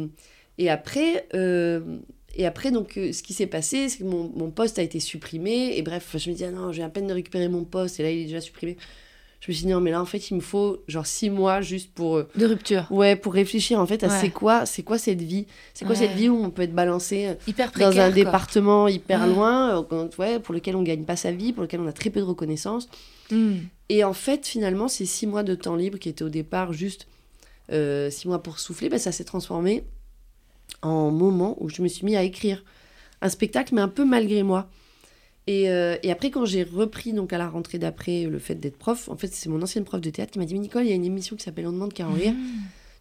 [0.57, 1.97] et après, euh,
[2.35, 4.99] et après donc, euh, ce qui s'est passé, c'est que mon, mon poste a été
[4.99, 5.77] supprimé.
[5.77, 8.03] Et bref, je me dis, ah non, j'ai à peine de récupérer mon poste, et
[8.03, 8.75] là, il est déjà supprimé.
[9.45, 11.59] Je me suis dit, non, mais là, en fait, il me faut genre six mois
[11.59, 12.87] juste pour, euh, De rupture.
[12.91, 14.17] ouais, pour réfléchir, en fait, à Ouais.
[14.21, 15.47] c'est quoi, c'est quoi cette vie?
[15.73, 16.07] C'est quoi Ouais.
[16.07, 17.89] cette vie où on peut être balancé euh, Hyper précaire.
[17.91, 18.11] dans un quoi.
[18.23, 21.87] département hyper loin, euh, ouais, pour lequel on gagne pas sa vie, pour lequel on
[21.87, 22.87] a très peu de reconnaissance.
[23.31, 23.55] Hmm.
[23.89, 27.07] Et en fait, finalement, ces six mois de temps libre qui étaient au départ juste
[27.69, 29.83] euh, six mois pour souffler, ben, ça s'est transformé
[30.81, 32.63] en moment où je me suis mis à écrire
[33.21, 34.69] un spectacle, mais un peu malgré moi.
[35.47, 38.77] Et, euh, et après, quand j'ai repris donc à la rentrée d'après le fait d'être
[38.77, 40.89] prof, en fait, c'est mon ancienne prof de théâtre qui m'a dit Mais Nicole, il
[40.89, 42.33] y a une émission qui s'appelle On demande qu'à en rire.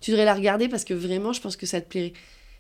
[0.01, 2.13] Tu devrais la regarder parce que vraiment, je pense que ça te plairait.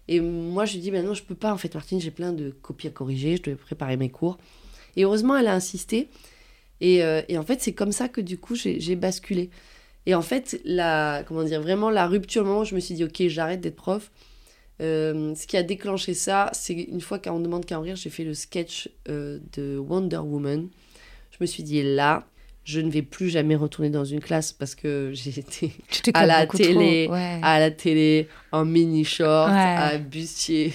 [0.08, 1.52] Et moi, je lui dis Ben non, je peux pas.
[1.52, 4.38] En fait, Martine, j'ai plein de copies à corriger, je dois préparer mes cours.
[4.96, 6.08] Et heureusement, elle a insisté.
[6.80, 9.50] Et, euh, et en fait, c'est comme ça que du coup, j'ai j'ai basculé.
[10.06, 12.94] Et en fait, la, comment dire, vraiment la rupture, le moment où je me suis
[12.94, 14.10] dit, ok, j'arrête d'être prof.
[14.82, 18.10] euh, ce qui a déclenché ça, c'est une fois qu'on demande qu'à en rire, j'ai
[18.10, 20.68] fait le sketch euh, de Wonder Woman.
[21.30, 22.26] Je me suis dit, là,
[22.64, 25.72] je ne vais plus jamais retourner dans une classe parce que j'ai été
[26.14, 27.38] à la télé, trop, ouais.
[27.42, 29.56] à la télé, en mini short, Ouais.
[29.58, 30.72] à bustier.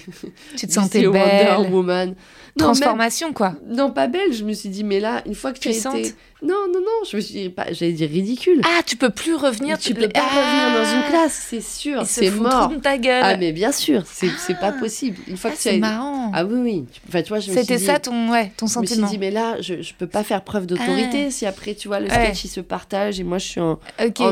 [0.58, 2.16] Tu te sentais Wonder belle.
[2.58, 2.68] Woman.
[2.68, 3.54] Non, même- Transformation, quoi.
[3.68, 4.34] non, pas belle.
[4.34, 5.96] Je me suis dit, mais là, une fois que tu Puissante.
[5.98, 6.14] été.
[6.44, 8.62] Non, non, non, je me suis dit, pas, j'allais dire ridicule.
[8.64, 9.80] Ah, tu peux plus revenir.
[9.80, 12.70] tu peux pas revenir dans une classe, c'est sûr, C'est mort.
[12.70, 13.24] de ta gueule.
[13.26, 14.80] Ah, mais bien sûr, c'est c'est pas Ah.
[14.80, 15.18] possible.
[15.28, 16.32] Une fois Ah, que c'est marrant.
[16.36, 16.86] Ah oui, oui.
[17.08, 17.86] Enfin, tu vois, je C'était dit.
[17.86, 19.10] ça ton, ouais, ton Je me suis sentiment.
[19.10, 22.08] dit, mais là, je, je peux pas faire preuve d'autorité si après, tu vois, le
[22.08, 22.26] Ouais.
[22.26, 23.80] sketch, il se partage et moi, je suis en,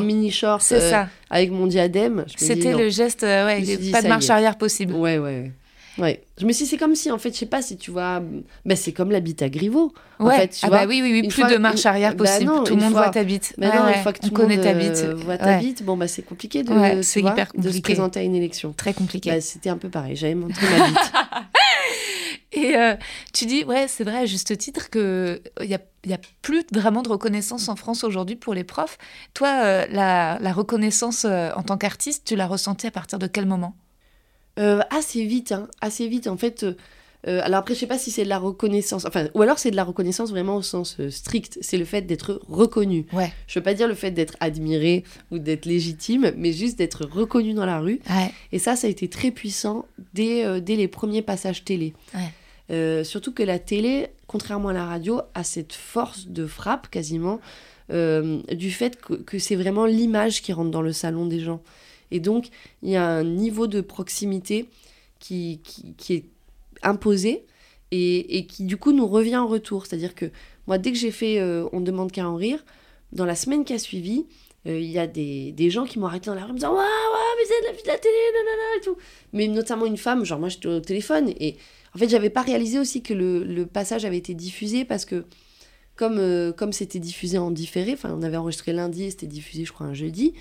[0.01, 1.07] mini short euh, ça.
[1.31, 2.25] avec mon diadème.
[2.38, 4.93] C'était le geste, euh, ouais, pas de marche arrière possible.
[4.93, 5.51] Ouais, ouais,
[5.97, 6.23] ouais.
[6.39, 8.21] Je me suis c'est comme si, en fait, je sais pas si tu vois,
[8.65, 9.93] bah, c'est comme la bite à Griveaux.
[10.19, 10.38] En Ouais.
[10.38, 11.19] fait, tu ah vois, bah oui, oui, oui.
[11.19, 12.45] une Plus fois- de marche arrière bah possible.
[12.51, 13.53] non, tout le monde fois- voit ta bite.
[13.58, 15.23] Maintenant, Ouais, une fois que on tout le monde connaît ta euh, bite.
[15.25, 17.81] voit ta bite, bon, bah, c'est compliqué de, Ouais, tu c'est vois, hyper de se
[17.81, 18.73] présenter à une élection.
[18.73, 19.29] Très compliqué.
[19.31, 20.15] Bah, C'était un peu pareil.
[20.15, 20.97] J'avais montré ma bite.
[22.51, 22.95] Et euh,
[23.34, 27.01] tu dis, ouais, c'est vrai, à juste titre, qu'il n'y a, y a plus vraiment
[27.01, 28.97] de reconnaissance en France aujourd'hui pour les profs.
[29.34, 33.45] Toi, euh, la, la reconnaissance en tant qu'artiste, tu l'as ressentie à partir de quel
[33.45, 33.75] moment?
[34.58, 36.28] Euh, assez vite, hein, assez vite.
[36.28, 36.76] En fait, euh,
[37.28, 39.72] euh, alors après, je sais pas si c'est de la reconnaissance, enfin, ou alors c'est
[39.72, 41.58] de la reconnaissance vraiment au sens euh, strict.
[41.62, 43.06] C'est le fait d'être reconnu.
[43.12, 43.34] Ouais.
[43.48, 47.54] Je veux pas dire le fait d'être admiré ou d'être légitime, mais juste d'être reconnu
[47.54, 48.00] dans la rue.
[48.10, 48.32] Ouais.
[48.52, 51.94] Et ça, ça a été très puissant dès, dès les premiers passages télé.
[52.13, 53.04] Ouais.
[53.04, 57.39] Surtout que la télé, contrairement à la radio, a cette force de frappe quasiment
[57.89, 61.62] du fait que, que c'est vraiment l'image qui rentre dans le salon des gens.
[62.15, 62.47] Et donc,
[62.82, 64.69] il y a un niveau de proximité
[65.19, 65.60] qui,
[65.97, 66.25] qui, est
[66.82, 67.45] imposé
[67.91, 69.86] et, et qui, du coup, nous revient en retour.
[69.86, 70.32] C'est-à-dire que
[70.67, 72.63] moi, dès que j'ai fait euh, On demande qu'à en rire,
[73.12, 74.25] dans la semaine qui a suivi,
[74.65, 76.60] euh, il y a des, des gens qui m'ont arrêté dans la rue en me
[76.60, 78.13] disant Waouh, waouh, mais c'est de la vie de la télé,
[78.78, 78.97] et tout.
[79.34, 81.56] Mais notamment une femme, genre moi j'étais au téléphone et
[81.93, 85.25] en fait j'avais pas réalisé aussi que le, le passage avait été diffusé parce que
[85.95, 89.65] comme euh, comme c'était diffusé en différé, enfin on avait enregistré lundi et c'était diffusé
[89.65, 90.34] je crois un jeudi,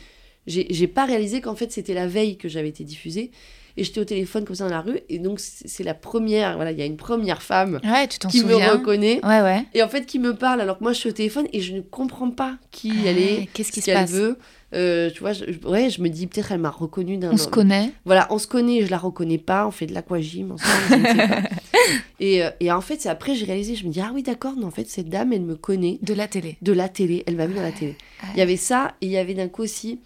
[0.47, 3.31] j'ai pas réalisé qu'en fait c'était la veille que j'avais été diffusé
[3.77, 6.71] et j'étais au téléphone comme ça dans la rue et donc c'est la première, voilà,
[6.71, 9.65] il y a une première femme Ouais, tu t'en qui me reconnaît Ouais, ouais.
[9.75, 11.73] et en fait qui me parle alors que moi je suis au téléphone et je
[11.75, 14.13] ne comprends pas qui elle est, Qu'est-ce qui se qu'elle passe?
[14.13, 14.39] veut.
[14.75, 17.31] Euh, tu vois, je, ouais, je me dis peut-être elle m'a reconnue d'un.
[17.33, 17.93] On se connaît.
[18.05, 21.09] Voilà, on se connaît, je la reconnais pas, on fait de l'aquagym ensemble.
[22.21, 24.55] Et, euh, et en fait, c'est après j'ai réalisé, je me dis ah oui d'accord,
[24.57, 26.57] mais en fait cette dame elle me connaît De la télé.
[26.63, 27.97] de la télé, elle m'a vu dans la télé.
[28.35, 29.99] Il y avait ça et il y avait d'un coup aussi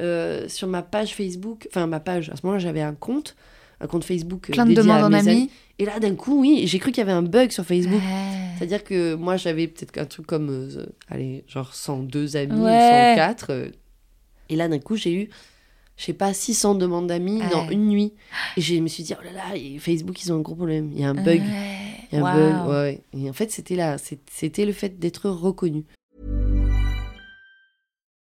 [0.00, 3.36] euh, sur ma page Facebook, enfin ma page, à ce moment-là j'avais un compte,
[3.80, 5.50] un compte Facebook euh, Plein de demandes en amis.
[5.78, 8.00] Et là d'un coup oui, j'ai cru qu'il y avait un bug sur Facebook.
[8.00, 8.32] Ouais.
[8.58, 13.14] C'est-à-dire que moi, j'avais peut-être un truc comme, euh, allez, genre 102 amis, Ouais.
[13.16, 13.50] 104.
[13.52, 13.68] euh,
[14.48, 15.28] et là, d'un coup, j'ai eu,
[15.98, 17.50] je sais pas, 600 demandes d'amis Ouais.
[17.50, 18.14] dans une nuit.
[18.56, 20.90] Et je me suis dit, oh là là, et Facebook, ils ont un gros problème.
[20.94, 21.42] Il y a un bug.
[22.12, 22.98] Il y a un bug.
[23.12, 25.84] Et en fait, c'était là, c'était le fait d'être reconnu.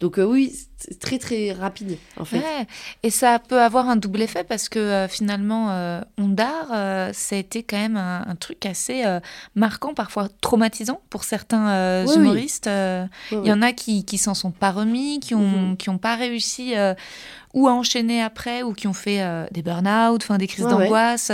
[0.00, 2.38] Donc euh, oui, c'est très très rapide, en fait.
[2.38, 2.66] Ouais.
[3.02, 7.36] Et ça peut avoir un double effet parce que euh, finalement, euh, Ondar, euh, ça
[7.36, 9.04] a été quand même un, un truc assez
[9.54, 12.68] marquant, parfois traumatisant pour certains Oui, humoristes.
[13.30, 15.76] Il y en a qui, qui s'en sont pas remis, qui ont, Mhm.
[15.76, 16.74] qui ont pas réussi
[17.52, 20.84] ou à enchaîner après, ou qui ont fait euh, des burn-out, des crises Ouais, ouais.
[20.84, 21.32] d'angoisse.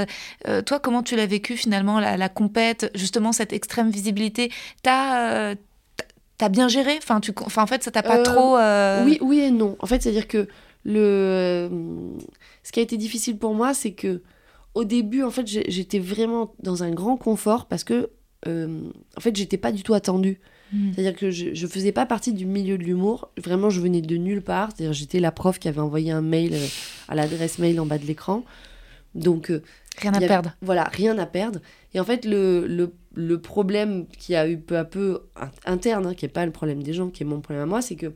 [0.48, 4.50] Euh, toi, comment tu l'as vécu finalement, la, la compète, justement cette extrême visibilité?
[4.82, 5.54] T'as euh,
[6.38, 8.56] t'as- bien géré enfin, tu, enfin, en fait, ça t'a pas Euh, trop...
[8.56, 9.76] euh, Oui, oui et non.
[9.80, 10.48] En fait, c'est-à-dire que
[10.84, 11.68] le, euh,
[12.62, 14.22] ce qui a été difficile pour moi, c'est que
[14.74, 18.10] au début, en fait, j'étais vraiment dans un grand confort parce que,
[18.46, 18.80] euh,
[19.16, 20.38] en fait, j'étais pas du tout attendue.
[20.72, 20.92] Mm.
[20.92, 23.30] C'est-à-dire que je, je faisais pas partie du milieu de l'humour.
[23.42, 24.70] Vraiment, je venais de nulle part.
[24.74, 26.54] C'est-à-dire, j'étais la prof qui avait envoyé un mail
[27.08, 28.44] à l'adresse mail en bas de l'écran.
[29.14, 29.50] Donc,
[29.98, 30.54] Rien à avait- perdre.
[30.60, 31.60] Voilà, rien à perdre.
[31.94, 36.06] Et en fait, le, le, le problème qui a eu peu à peu in- interne,
[36.06, 37.96] hein, qui n'est pas le problème des gens, qui est mon problème à moi, c'est
[37.96, 38.12] que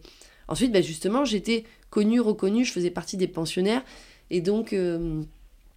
[0.46, 3.82] ensuite, ben, justement, j'étais connue, reconnue, je faisais partie des pensionnaires.
[4.30, 5.22] Et donc, euh,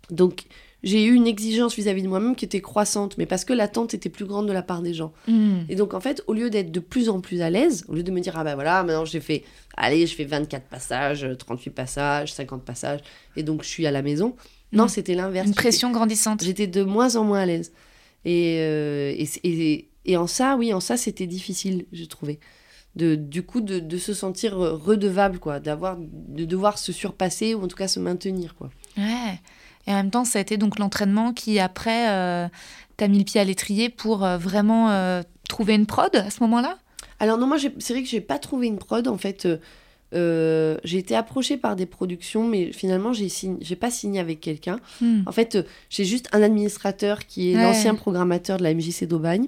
[0.09, 0.43] donc
[0.83, 4.09] j'ai eu une exigence vis-à-vis de moi-même qui était croissante, mais parce que l'attente était
[4.09, 5.13] plus grande de la part des gens.
[5.29, 5.59] Mm.
[5.69, 8.03] Et donc, en fait, au lieu d'être de plus en plus à l'aise, au lieu
[8.03, 9.43] de me dire, ah ben voilà, maintenant j'ai fait,
[9.77, 12.99] allez, je fais 24 passages, 38 passages, 50 passages,
[13.37, 14.35] et donc je suis à la maison.
[14.73, 14.89] Non, Mm.
[14.89, 15.47] c'était l'inverse.
[15.47, 16.43] Une pression grandissante.
[16.43, 17.71] J'étais de moins en moins à l'aise.
[18.25, 22.39] Et, euh, et, et, et en ça, oui, en ça, c'était difficile, j'ai trouvé.
[22.95, 25.59] De, du coup, de, de se sentir redevable, quoi.
[25.59, 28.69] D'avoir, de devoir se surpasser, ou en tout cas se maintenir, quoi.
[28.97, 29.39] Ouais.
[29.87, 32.47] Et en même temps, ça a été donc l'entraînement qui, après, euh,
[32.95, 36.41] t'a mis le pied à l'étrier pour euh, vraiment euh, trouver une prod à ce
[36.43, 36.77] moment-là?
[37.19, 39.47] Alors non, moi, c'est vrai que j'ai pas trouvé une prod, en fait.
[40.13, 44.39] Euh, j'ai été approchée par des productions, mais finalement, j'ai signé, j'ai pas signé avec
[44.41, 44.79] quelqu'un.
[45.01, 45.21] Hmm.
[45.25, 47.63] En fait, euh, j'ai juste un administrateur qui est Ouais.
[47.63, 49.47] l'ancien programmateur de la MJC d'Aubagne.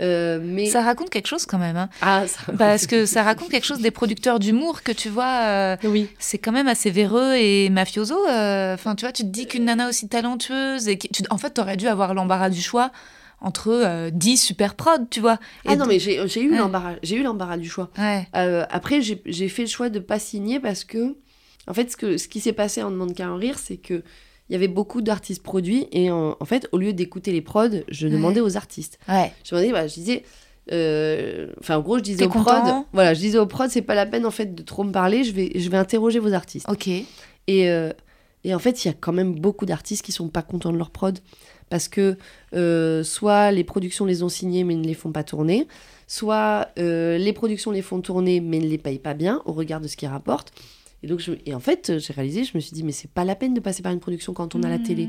[0.00, 1.76] Euh, mais Ça raconte quelque chose quand même.
[1.76, 1.88] hein.
[2.02, 5.42] ah, ça- Parce que ça raconte quelque chose des producteurs d'humour que tu vois.
[5.44, 6.08] euh, oui.
[6.18, 8.16] c'est quand même assez véreux et mafioso.
[8.28, 11.38] euh, Enfin, tu vois, tu te dis qu'une nana aussi talentueuse et qui- tu- en
[11.38, 12.90] fait, t'aurais dû avoir l'embarras du choix
[13.40, 15.38] entre euh, 10 super prod, tu vois.
[15.66, 16.58] Ah Et non, de- mais j'ai j'ai eu Ouais.
[16.58, 17.90] l'embarras, j'ai eu l'embarras du choix.
[17.98, 18.26] Ouais.
[18.36, 21.16] Euh, après, j'ai fait le choix de pas signer parce que,
[21.68, 24.02] en fait, ce, que, ce qui s'est passé en Demande qu'à en rire, c'est que
[24.48, 27.68] il y avait beaucoup d'artistes produits et en, en fait, au lieu d'écouter les prods,
[27.88, 28.98] je demandais aux artistes.
[29.08, 30.22] Je demandais, bah, je disais,
[30.72, 33.82] euh, enfin, en gros, je disais aux prods, content voilà, je disais aux prods, c'est
[33.82, 36.32] pas la peine en fait de trop me parler, je vais, je vais interroger vos
[36.32, 36.68] artistes.
[36.70, 36.88] Ok.
[36.88, 37.06] Et,
[37.70, 37.90] euh,
[38.44, 40.76] et en fait, il y a quand même beaucoup d'artistes qui sont pas contents de
[40.78, 41.18] leur prod
[41.70, 42.16] parce que
[42.54, 45.66] euh, soit les productions les ont signés mais ne les font pas tourner,
[46.06, 49.80] soit euh, les productions les font tourner mais ne les payent pas bien au regard
[49.80, 50.52] de ce qu'ils rapportent.
[51.02, 53.26] Et donc, je, et en fait, j'ai réalisé, je me suis dit, mais c'est pas
[53.26, 55.06] la peine de passer par une production quand on a la télé.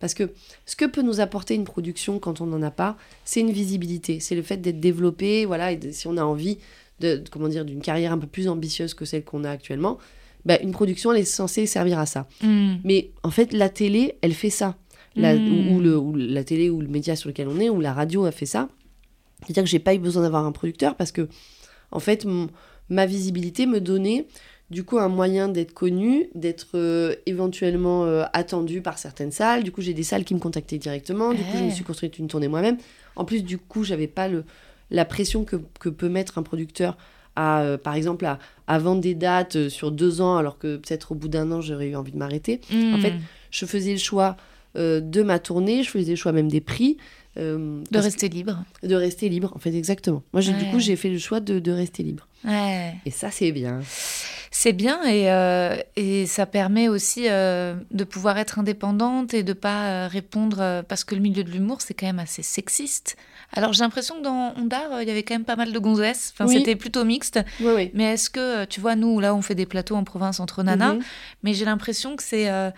[0.00, 0.32] Parce que
[0.66, 4.18] ce que peut nous apporter une production quand on n'en a pas, c'est une visibilité.
[4.18, 6.58] C'est le fait d'être développé, voilà, et de- si on a envie
[6.98, 9.98] de, comment dire, d'une carrière un peu plus ambitieuse que celle qu'on a actuellement,
[10.44, 12.26] bah, une production, elle est censée servir à ça.
[12.42, 12.78] Hmm.
[12.82, 14.76] Mais en fait, la télé, elle fait ça.
[15.18, 17.80] La, ou, ou le, ou la télé ou le média sur lequel on est, ou
[17.80, 18.68] la radio a fait ça.
[19.42, 21.28] C'est-à-dire que j'ai pas eu besoin d'avoir un producteur parce que,
[21.90, 22.48] en fait, mon-
[22.88, 24.26] ma visibilité me donnait
[24.70, 29.62] du coup un moyen d'être connu, d'être euh, éventuellement euh, attendu par certaines salles.
[29.64, 31.32] Du coup, j'ai des salles qui me contactaient directement.
[31.34, 31.74] Du coup, je me Ouais.
[31.74, 32.76] suis construite une tournée moi-même.
[33.16, 34.44] En plus, du coup, j'avais pas le,
[34.90, 36.96] la pression que, que peut mettre un producteur
[37.36, 40.76] à, euh, par exemple, à, à vendre des dates euh, sur deux ans, alors que
[40.76, 42.60] peut-être au bout d'un an, j'aurais eu envie de m'arrêter.
[42.92, 43.18] En fait, Hmm.
[43.50, 44.36] Je faisais le choix
[45.00, 46.96] de ma tournée, je faisais le choix même des prix.
[47.36, 48.64] euh, de rester libre.
[48.82, 50.22] de rester libre, en fait, exactement.
[50.32, 52.26] Moi, du coup, j'ai fait le choix de, de rester libre.
[52.44, 52.94] Ouais.
[53.06, 53.80] Et ça, c'est bien.
[54.50, 59.52] C'est bien et, euh, et ça permet aussi euh, de pouvoir être indépendante et de
[59.52, 63.16] pas euh, répondre euh, parce que le milieu de l'humour c'est quand même assez sexiste.
[63.52, 65.78] Alors j'ai l'impression que dans Ondar euh, il y avait quand même pas mal de
[65.78, 66.32] gonzesses.
[66.34, 66.56] Enfin Oui.
[66.58, 67.38] c'était plutôt mixte.
[67.60, 67.90] Oui, oui.
[67.92, 70.62] Mais est-ce que euh, tu vois nous là on fait des plateaux en province entre
[70.62, 71.02] nanas, Mhm.
[71.42, 72.70] mais j'ai l'impression que c'est euh,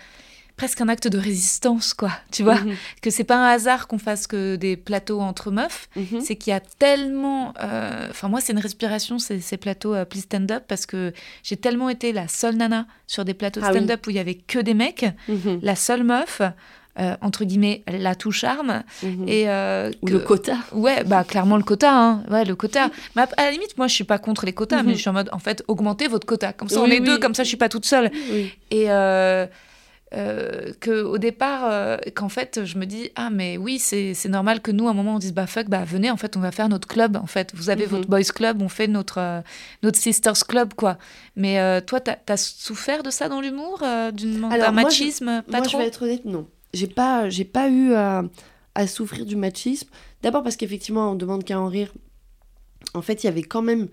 [0.60, 2.10] presque un acte de résistance quoi.
[2.30, 2.74] Tu vois Mhm.
[3.00, 6.20] que c'est pas un hasard qu'on fasse que des plateaux entre meufs Mhm.
[6.20, 7.54] c'est qu'il y a tellement.
[7.62, 11.14] euh, Enfin, moi, c'est une respiration, ces, ces plateaux euh, Please Stand Up, parce que
[11.42, 13.76] j'ai tellement été la seule nana sur des plateaux Ah oui.
[13.78, 15.60] stand-up où il y avait que des mecs, Mhm.
[15.62, 16.42] la seule meuf,
[16.98, 18.82] euh, entre guillemets, la tout charme.
[19.02, 19.24] Mhm.
[19.28, 20.56] Et, euh, Ou que- le quota.
[20.72, 22.22] Ouais, bah clairement le quota, hein.
[22.30, 22.90] Ouais, le quota.
[23.16, 25.14] Mais à, la limite, moi, je suis pas contre les quotas, mais je suis en
[25.14, 26.52] mode, en fait, augmentez votre quota.
[26.52, 28.10] Comme ça, on Oui, est deux, comme ça, je suis pas toute seule.
[28.30, 28.52] Oui.
[28.70, 29.46] Et euh,
[30.12, 34.60] euh, que au départ, euh, qu'en fait, je me dis ah mais oui, c'est normal
[34.60, 36.50] que nous, à un moment, on dise bah fuck, bah venez, en fait, on va
[36.50, 37.16] faire notre club.
[37.16, 37.90] En fait, vous avez Mhm.
[37.90, 39.40] votre boys club, on fait notre euh,
[39.82, 40.98] notre sisters club quoi.
[41.36, 45.66] Mais euh, toi, t'as as souffert de ça dans l'humour, d'un moi, machisme, pas Moi,
[45.66, 45.78] trop.
[45.78, 46.46] je vais être honnête, non.
[46.74, 48.22] J'ai pas, j'ai pas eu à,
[48.74, 49.88] à souffrir du machisme.
[50.22, 51.92] D'abord parce qu'effectivement, on demande qu'à en rire.
[52.94, 53.88] En fait, il y avait quand même,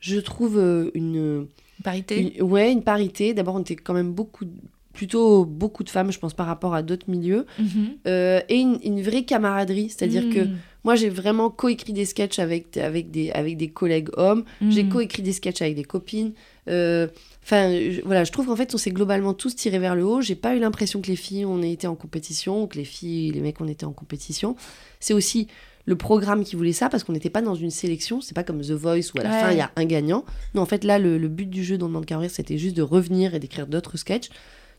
[0.00, 1.46] je trouve, une,
[1.84, 2.36] Parité.
[2.38, 3.34] une- ouais, une parité.
[3.34, 4.44] D'abord, on était quand même beaucoup,
[4.92, 7.46] plutôt beaucoup de femmes, je pense, par rapport à d'autres milieux.
[7.58, 7.66] Mhm.
[8.06, 9.88] Euh, et une, une vraie camaraderie.
[9.88, 10.56] C'est-à-dire que Mm.
[10.84, 14.44] moi, j'ai vraiment coécrit des sketchs avec, avec, des, avec des collègues hommes.
[14.68, 14.88] J'ai Mm.
[14.88, 16.32] coécrit des sketchs avec des copines.
[16.68, 17.06] Euh,
[17.42, 17.72] Enfin,
[18.04, 20.20] voilà, je trouve qu'en fait, on s'est globalement tous tirés vers le haut.
[20.20, 22.84] J'ai pas eu l'impression que les filles, on ait été en compétition, ou que les
[22.84, 24.56] filles et les mecs, on était en compétition.
[25.00, 25.48] C'est aussi
[25.86, 28.20] le programme qui voulait ça, parce qu'on n'était pas dans une sélection.
[28.20, 29.40] C'est pas comme The Voice où à la Ouais.
[29.40, 30.24] fin, il y a un gagnant.
[30.54, 32.76] Non, en fait, là, le, le but du jeu dans le Monde Carrière, c'était juste
[32.76, 34.28] de revenir et d'écrire d'autres sketchs.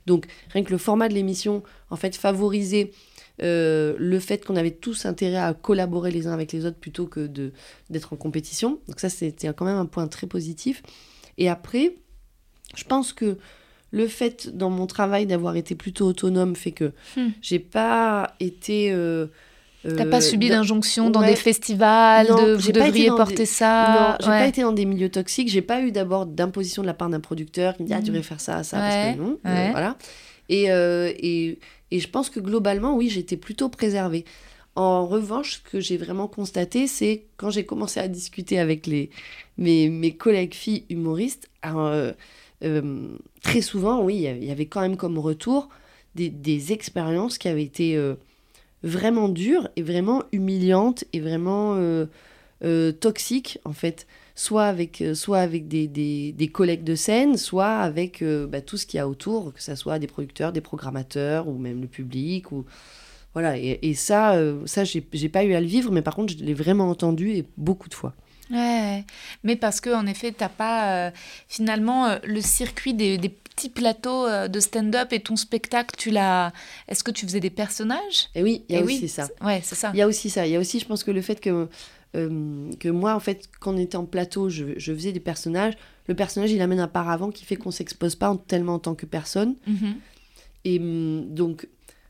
[0.06, 2.92] Donc, rien que le format de l'émission, en fait, favorisait
[3.42, 7.08] euh, le fait qu'on avait tous intérêt à collaborer les uns avec les autres plutôt
[7.08, 7.54] que de
[7.90, 8.80] d'être en compétition.
[8.88, 10.84] Donc ça, c'était quand même un point très positif.
[11.38, 11.96] Et après,
[12.76, 13.38] je pense que
[13.92, 17.30] le fait dans mon travail d'avoir été plutôt autonome fait que Hmm.
[17.42, 18.92] j'ai pas été.
[18.92, 19.28] euh,
[19.84, 21.28] T'as euh, pas subi dans- d'injonction dans ouais.
[21.28, 24.16] des festivals, Non, de vous devriez porter des- ça?
[24.20, 24.38] non, j'ai ouais.
[24.40, 25.50] pas été dans des milieux toxiques.
[25.50, 28.04] J'ai pas eu d'abord d'imposition de la part d'un producteur qui me dit ah tu
[28.04, 28.08] Mhm.
[28.10, 29.98] devrais faire ça, ça, Ouais, parce que non, euh, voilà.
[30.50, 31.58] Et, euh, et
[31.94, 34.24] et je pense que globalement oui j'étais plutôt préservée.
[34.76, 39.10] En revanche, ce que j'ai vraiment constaté, c'est quand j'ai commencé à discuter avec les
[39.58, 42.14] mes, mes collègues filles humoristes, euh,
[42.64, 43.08] euh,
[43.42, 45.70] très souvent oui il y avait- il y avait quand même comme retour
[46.16, 48.16] des, des expériences qui avaient été euh,
[48.84, 52.06] vraiment dures et vraiment humiliantes et vraiment euh,
[52.64, 54.08] euh, toxiques en fait.
[54.34, 58.86] Soit avec euh, soit avec des, des, collègues de scène soit avec bah, tout ce
[58.86, 62.52] qu'il y a autour que ce soit des producteurs des programmateurs ou même le public
[62.52, 62.66] ou
[63.34, 63.58] voilà.
[63.58, 66.54] Et, ça euh, ça j'ai pas eu à le vivre mais par contre je l'ai
[66.54, 68.14] vraiment entendu et beaucoup de fois.
[68.50, 69.06] Ouais,
[69.46, 71.14] mais parce que en effet, t'as pas
[71.48, 73.18] finalement le circuit des
[73.56, 76.52] petits plateaux euh, de stand-up et ton spectacle, tu l'as.
[76.88, 78.30] Est-ce que tu faisais des personnages?
[78.36, 79.92] Et oui il y a Et aussi oui, ça c'est- Ouais, c'est ça.
[79.94, 80.46] Il y a aussi ça.
[80.48, 81.68] Il y a aussi, je pense que le fait que
[82.16, 85.76] euh, que moi, en fait, quand on était en plateau, je, je faisais des personnages.
[86.08, 88.96] Le personnage, il amène un paravent qui fait qu'on s'expose pas en- tellement en tant
[88.96, 89.56] que personne.
[89.66, 89.96] Mhm.
[90.66, 91.68] Et hum, donc,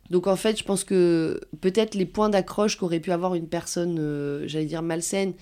[0.09, 3.97] donc, en fait, je pense que peut-être les points d'accroche qu'aurait pu avoir une personne,
[3.99, 5.33] euh, j'allais dire malsaine,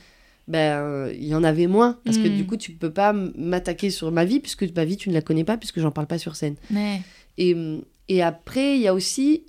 [0.49, 1.97] ben, il y en avait moins.
[2.03, 2.35] Parce que Mm.
[2.35, 5.21] du coup, tu peux pas m'attaquer sur ma vie, puisque ma vie, tu ne la
[5.21, 6.55] connais pas, puisque j'en parle pas sur scène.
[6.73, 7.01] Ouais.
[7.37, 9.43] Et, hum, et après, il y a aussi,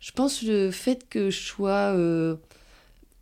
[0.00, 2.36] je pense, le fait que je sois euh,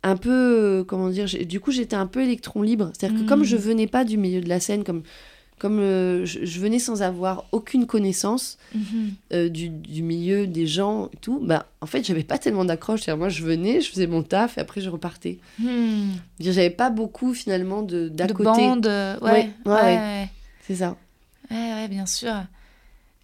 [0.03, 2.91] un peu, euh, comment dire, du coup, j'étais un peu électron libre.
[2.93, 3.27] C'est-à-dire que Mm.
[3.27, 5.01] comme je venais pas du milieu de la scène, comme,
[5.59, 9.13] comme euh, je, je venais sans avoir aucune connaissance Mhm.
[9.33, 13.07] euh, du, du milieu des gens et tout, bah, en fait, j'avais pas tellement d'accroche.
[13.07, 15.39] Moi, je venais, je faisais mon taf et après, je repartais.
[15.59, 18.43] Dire, J'avais pas beaucoup, finalement, de d'à De côté.
[18.45, 19.31] bande, euh, ouais.
[19.31, 20.29] Ouais, Ouais, ouais, ouais, ouais.
[20.65, 20.95] C'est ça.
[21.49, 22.33] ouais, ouais, bien sûr.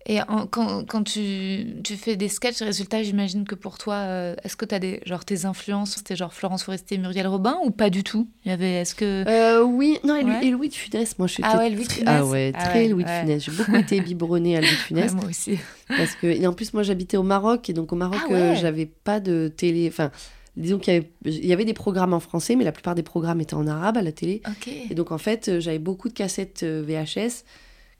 [0.05, 4.35] Et en- quand, quand tu, tu fais des sketchs, résultats, j'imagine que pour toi, euh,
[4.43, 7.57] est-ce que tu as des, genre, tes influences, c'était genre Florence Foresti et Muriel Robin
[7.63, 8.27] ou pas du tout?
[8.43, 9.23] Il y avait, est-ce que...
[9.25, 10.45] Euh, oui, non, et, Louis- Ouais.
[10.47, 12.09] et Louis de Funès, moi, je suis Ah ouais, Louis de Funès.
[12.19, 13.09] Ah ouais, Ah très ouais, Louis de.
[13.09, 13.43] Funès.
[13.45, 15.13] J'ai beaucoup été biberonnée à Louis de Funès.
[15.13, 15.57] Moi aussi.
[15.87, 17.69] Parce que, et en plus, moi, j'habitais au Maroc.
[17.69, 19.87] Et donc, au Maroc, Ah euh, j'avais pas de télé.
[19.87, 20.11] Enfin,
[20.57, 23.03] disons qu'il y avait, il y avait des programmes en français, mais la plupart des
[23.03, 24.41] programmes étaient en arabe à la télé.
[24.49, 24.67] Ok.
[24.89, 27.45] Et donc, en fait, euh, j'avais beaucoup de cassettes euh, VHS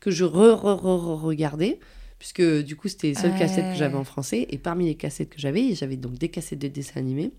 [0.04, 1.80] que je re-re-re-regardais.
[2.20, 3.39] Puisque, du coup, c'était les seules Ouais.
[3.39, 4.47] cassettes que j'avais en français.
[4.49, 7.32] Et parmi les cassettes que j'avais, j'avais donc des cassettes de dessins animés.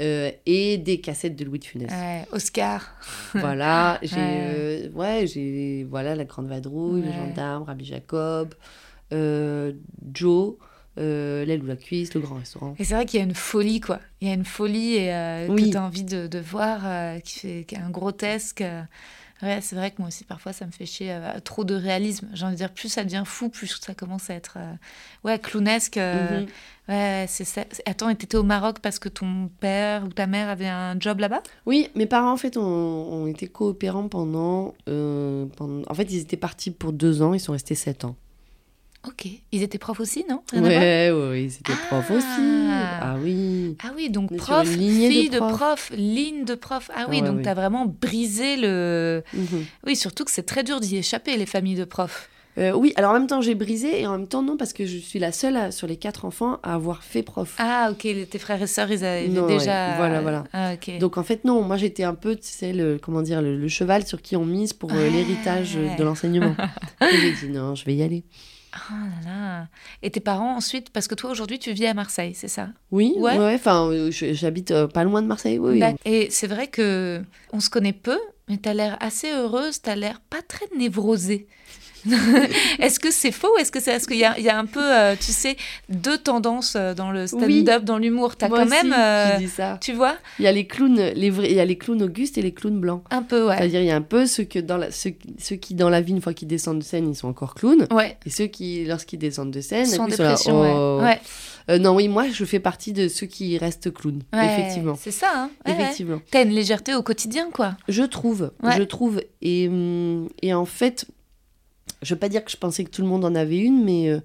[0.00, 1.88] euh, et des cassettes de Louis de Funès.
[1.92, 2.96] Ouais, Oscar.
[3.34, 4.42] Voilà, j'ai Ouais.
[4.42, 8.54] euh, ouais, j'ai voilà la grande vadrouille, le gendarme, Rabbi Jacob,
[9.12, 9.72] euh,
[10.12, 10.54] Joe,
[10.96, 12.74] l'aile ou la cuisse, le grand restaurant.
[12.80, 14.00] Et c'est vrai qu'il y a une folie, quoi.
[14.20, 15.66] Il y a une folie et, Oui.
[15.66, 16.80] que tu as envie de, de voir,
[17.22, 18.64] qui, fait, qui est un grotesque.
[19.42, 21.10] Ouais, c'est vrai que moi aussi, parfois, ça me fait chier.
[21.12, 22.28] euh, trop de réalisme.
[22.32, 24.72] J'ai envie de dire, plus ça devient fou, plus ça commence à être euh,
[25.24, 25.96] ouais, clownesque.
[25.96, 26.46] euh, Mhm.
[26.88, 27.64] Ouais, c'est ça.
[27.86, 31.18] Attends, et t'étais au Maroc parce que ton père ou ta mère avait un job
[31.18, 31.42] là-bas?
[31.66, 35.82] Oui, mes parents en fait ont, ont été coopérants pendant, euh, pendant.
[35.88, 38.16] En fait, ils étaient partis pour deux ans, ils sont restés sept ans.
[39.06, 39.26] Ok.
[39.52, 40.40] Ils étaient profs aussi, non?
[40.52, 40.62] Rien
[41.14, 41.86] Ouais, ils étaient Ah.
[41.88, 42.24] profs aussi.
[43.00, 43.76] Ah oui.
[43.82, 46.90] Ah oui, donc prof, de fille de prof, ligne de prof.
[46.94, 47.42] Ah oui, Ah ouais, donc ouais.
[47.42, 49.22] t'as vraiment brisé le...
[49.34, 49.64] Mhm.
[49.86, 52.28] Oui, surtout que c'est très dur d'y échapper, les familles de profs.
[52.56, 54.86] Euh, oui, alors en même temps j'ai brisé et en même temps non parce que
[54.86, 57.56] je suis la seule à- sur les quatre enfants à avoir fait prof.
[57.58, 59.88] Ah, ok, tes frères et sœurs, ils avaient Non, déjà.
[59.90, 60.44] ouais, voilà, voilà.
[60.52, 60.74] Ah.
[61.00, 63.66] Donc en fait non, moi j'étais un peu, tu sais, le, comment dire, le, le
[63.66, 65.10] cheval sur qui on mise pour euh, Ouais.
[65.10, 66.54] l'héritage de l'enseignement.
[67.00, 68.22] j'ai dit non, je vais y aller.
[68.76, 69.68] Ah là là.
[70.02, 72.68] Et tes parents ensuite, parce que toi aujourd'hui tu vis à Marseille, c'est ça?
[72.90, 73.54] Oui, Ouais.
[73.54, 75.78] enfin euh, j'habite euh, pas loin de Marseille, oui.
[75.78, 77.22] D'ac- Et c'est vrai que
[77.52, 78.18] on se connaît peu,
[78.48, 81.46] mais t'as l'air assez heureuse, t'as l'air pas très névrosée.
[82.78, 84.58] est-ce que c'est faux ou est-ce que c'est parce qu'il y a, il y a
[84.58, 85.56] un peu, euh, tu sais,
[85.88, 87.84] deux tendances euh, dans le stand-up, Oui.
[87.84, 88.36] dans l'humour?
[88.36, 89.78] T'as quand même, euh, j'ai dit ça.
[89.80, 92.38] tu vois, Il y a les clowns, les vrais, il y a les clowns augustes
[92.38, 93.02] et les clowns blancs.
[93.10, 93.56] un peu, ouais.
[93.56, 96.00] C'est-à-dire il y a un peu ceux que dans la, ceux, ceux qui dans la
[96.00, 98.16] vie une fois qu'ils descendent de scène ils sont encore clowns Ouais.
[98.26, 100.72] et ceux qui lorsqu'ils descendent de scène sont là, dépression, ouais.
[100.74, 101.00] oh.
[101.02, 101.20] ouais.
[101.70, 105.10] Euh, non oui moi je fais partie de ceux qui restent clowns Ouais, effectivement C'est
[105.10, 105.50] ça, hein.
[105.66, 105.80] Ouais, ouais.
[105.80, 107.76] effectivement T'as une légèreté au quotidien, quoi.
[107.88, 111.06] je trouve je trouve et hum, et en fait
[112.02, 114.08] je veux pas dire que je pensais que tout le monde en avait une mais
[114.10, 114.20] euh,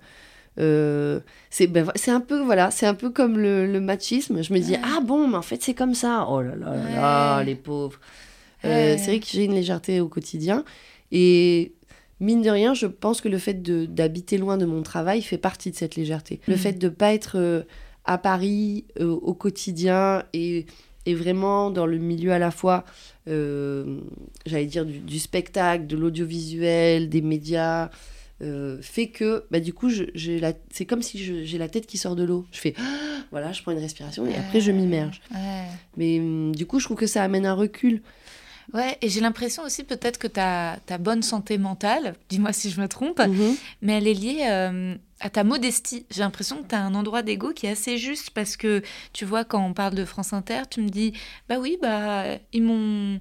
[0.60, 4.54] euh, c'est ben, c'est un peu voilà c'est un peu comme le, le machisme je
[4.54, 4.80] me dis Ouais.
[4.84, 7.46] ah bon mais en fait c'est comme ça oh là là là là Ouais.
[7.46, 8.00] les pauvres
[8.64, 8.70] Ouais.
[8.70, 10.66] Euh, c'est vrai que j'ai une légèreté au quotidien
[11.14, 11.74] et
[12.20, 15.38] mine de rien je pense que le fait de- d'habiter loin de mon travail fait
[15.38, 16.60] partie de cette légèreté le Mhm.
[16.60, 17.66] fait de pas être
[18.04, 20.66] à Paris au quotidien et,
[21.06, 22.84] et vraiment dans le milieu à la fois
[24.46, 27.90] j'allais dire du, du spectacle de l'audiovisuel des médias
[28.42, 31.86] euh, fait que bah, du coup je- j'ai la c'est comme si j'ai la tête
[31.86, 32.74] qui sort de l'eau je fais
[33.32, 35.66] voilà je prends une respiration et après je m'immerge Ouais.
[35.98, 38.02] mais hum, du coup je trouve que ça amène un recul
[38.72, 42.80] Ouais, et j'ai l'impression aussi peut-être que ta, ta bonne santé mentale, dis-moi si je
[42.80, 43.56] me trompe, Mhm.
[43.82, 46.06] mais elle est liée euh, à ta modestie.
[46.10, 48.82] J'ai l'impression que tu as un endroit d'ego qui est assez juste parce que,
[49.14, 51.14] tu vois, quand on parle de France Inter, tu me dis,
[51.48, 53.20] bah oui, bah, ils m'ont...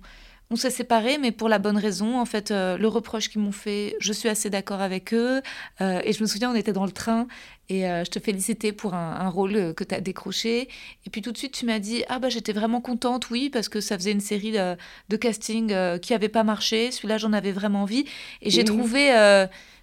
[0.50, 2.18] On s'est séparés, mais pour la bonne raison.
[2.18, 5.42] En fait, euh, le reproche qu'ils m'ont fait, je suis assez d'accord avec eux.
[5.82, 7.28] Euh, et je me souviens, on était dans le train
[7.68, 10.70] et euh, je te félicitais pour un, un rôle que tu as décroché.
[11.04, 13.68] Et puis tout de suite, tu m'as dit Ah, bah j'étais vraiment contente, oui, parce
[13.68, 14.74] que ça faisait une série de,
[15.10, 15.66] de casting
[16.00, 16.92] qui n'avait pas marché.
[16.92, 18.06] Celui-là, j'en avais vraiment envie.
[18.40, 19.10] Et j'ai trouvé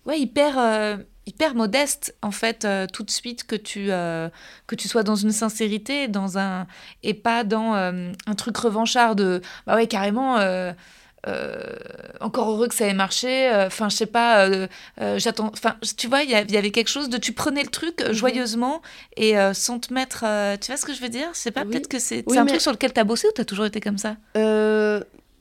[0.07, 0.57] ouais, hyper,
[1.27, 4.29] hyper modeste, en fait, euh, tout de suite, que tu, euh,
[4.67, 6.67] que tu sois dans une sincérité dans un,
[7.03, 10.37] et pas dans euh, un truc revanchard de Bah ouais, carrément.
[12.21, 13.49] encore heureux que ça ait marché.
[13.65, 14.47] Enfin, je sais pas,
[15.17, 15.51] j'attends.
[15.53, 17.17] Enfin, tu vois, il y, avait quelque chose de.
[17.17, 18.81] Tu prenais le truc euh, joyeusement
[19.17, 20.19] et sans te mettre.
[20.61, 21.29] tu vois ce que je veux dire?
[21.33, 21.71] Je sais pas, Oui.
[21.71, 23.41] peut-être que c'est Oui, c'est un mais- truc sur lequel tu as bossé ou tu
[23.41, 24.17] as toujours été comme ça?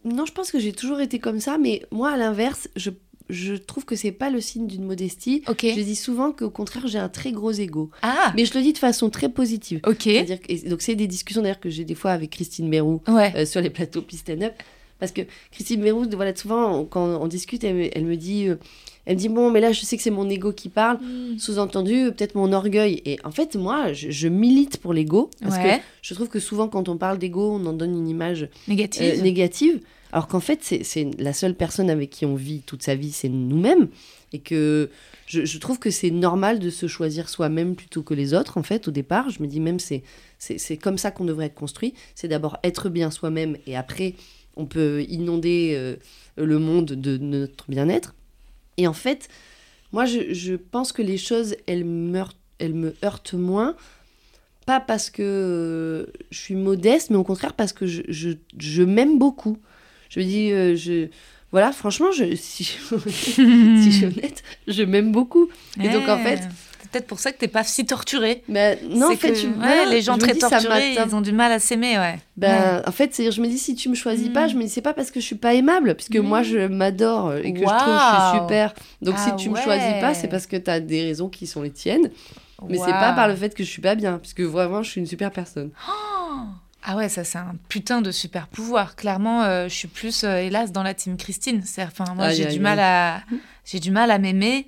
[0.04, 2.90] Non, je pense que j'ai toujours été comme ça, mais moi, à l'inverse, je,
[3.30, 5.42] je trouve que c'est pas le signe d'une modestie.
[5.48, 5.64] Ok.
[5.64, 7.90] Je dis souvent qu'au contraire, j'ai un très gros ego.
[8.02, 9.80] Ah Mais je le dis de façon très positive.
[9.86, 10.02] Ok.
[10.02, 13.32] C'est-à-dire que- donc, c'est des discussions d'ailleurs que j'ai des fois avec Christine Mérou Ouais.
[13.36, 14.52] euh, sur les plateaux Stand Up.
[15.00, 18.48] Parce que Christine Mérou, voilà, souvent, on- quand on discute, elle, me- elle me dit.
[18.48, 18.56] euh,
[19.06, 20.98] elle me dit, bon, mais là, je sais que c'est mon ego qui parle.
[21.02, 21.38] Mm.
[21.38, 23.02] Sous-entendu, euh, peut-être mon orgueil.
[23.04, 25.28] Et en fait, moi, je, je milite pour l'ego.
[25.42, 25.78] Parce Ouais.
[25.78, 29.16] que je trouve que souvent, quand on parle d'ego, on en donne une image Négative.
[29.18, 29.80] euh, négative,
[30.14, 33.28] alors qu'en fait, c'est la seule personne avec qui on vit toute sa vie, c'est
[33.28, 33.88] nous-mêmes.
[34.32, 34.88] Et que
[35.26, 38.86] je, trouve que c'est normal de se choisir soi-même plutôt que les autres, en fait,
[38.86, 39.30] au départ.
[39.30, 41.94] Je me dis même, c'est comme ça qu'on devrait être construit.
[42.14, 44.14] C'est d'abord être bien soi-même et après,
[44.56, 45.96] on peut inonder euh,
[46.36, 48.14] le monde de notre bien-être.
[48.76, 49.28] Et en fait,
[49.90, 53.74] moi, je, je pense que les choses, elles, me heurtent moins
[54.64, 59.18] pas parce que euh, je suis modeste, mais au contraire parce que je, je m'aime
[59.18, 59.58] beaucoup.
[60.14, 61.08] Je me dis, euh, je,
[61.50, 65.48] voilà, franchement, je, si, je, si je suis honnête, je m'aime beaucoup.
[65.82, 66.40] Et donc, en fait-
[66.82, 68.44] C'est peut-être pour ça que t'es pas si torturée.
[68.48, 71.32] Mais non, en C'est fait, que, ouais, les gens très dis, torturés, ils ont du
[71.32, 72.18] mal à s'aimer, ouais.
[72.36, 74.50] Ben, En fait, c'est, je me dis, si tu me choisis pas, Mm.
[74.50, 77.34] je me dis, c'est pas parce que je suis pas aimable, puisque moi, je m'adore
[77.34, 78.74] et que je trouve que je suis super.
[79.02, 81.46] Donc, Ah si tu me choisis pas, c'est parce que tu as des raisons qui
[81.48, 82.10] sont les tiennes.
[82.68, 82.92] Mais c'est Waouh.
[82.92, 85.30] pas par le fait que je suis pas bien, puisque vraiment, je suis une super
[85.32, 85.70] personne.
[86.86, 88.94] Ah ouais, ça c'est un putain de super pouvoir.
[88.94, 91.62] Clairement, euh, je suis plus, euh, hélas, dans la team Christine.
[91.78, 92.84] Enfin, moi, j'ai aïe, du mal aïe.
[92.84, 93.22] à,
[93.64, 94.66] j'ai du mal à m'aimer.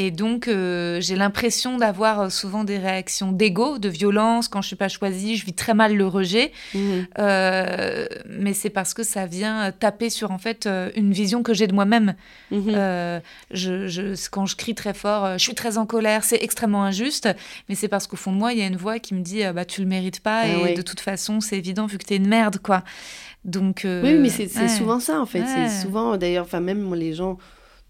[0.00, 4.46] Et donc, euh, j'ai l'impression d'avoir euh, souvent des réactions d'ego, de violence.
[4.46, 6.52] Quand je suis pas choisie, je vis très mal le rejet.
[6.72, 7.06] Mhm.
[7.18, 11.66] Euh, mais c'est parce que ça vient taper sur en fait une vision que j'ai
[11.66, 12.14] de moi-même.
[12.52, 12.62] Mhm.
[12.76, 13.18] Euh,
[13.50, 17.28] je, je- quand je crie très fort, je suis très en colère, c'est extrêmement injuste,
[17.68, 19.42] mais c'est parce qu'au fond de moi, il y a une voix qui me dit
[19.52, 22.16] bah tu le mérites pas Ah et de toute façon, c'est évident vu que t'es
[22.16, 22.84] une merde quoi.
[23.44, 24.68] Donc euh, Oui, mais c'est ouais.
[24.68, 25.40] souvent ça en fait.
[25.40, 25.46] Ouais.
[25.68, 27.38] C'est souvent, d'ailleurs, enfin même les gens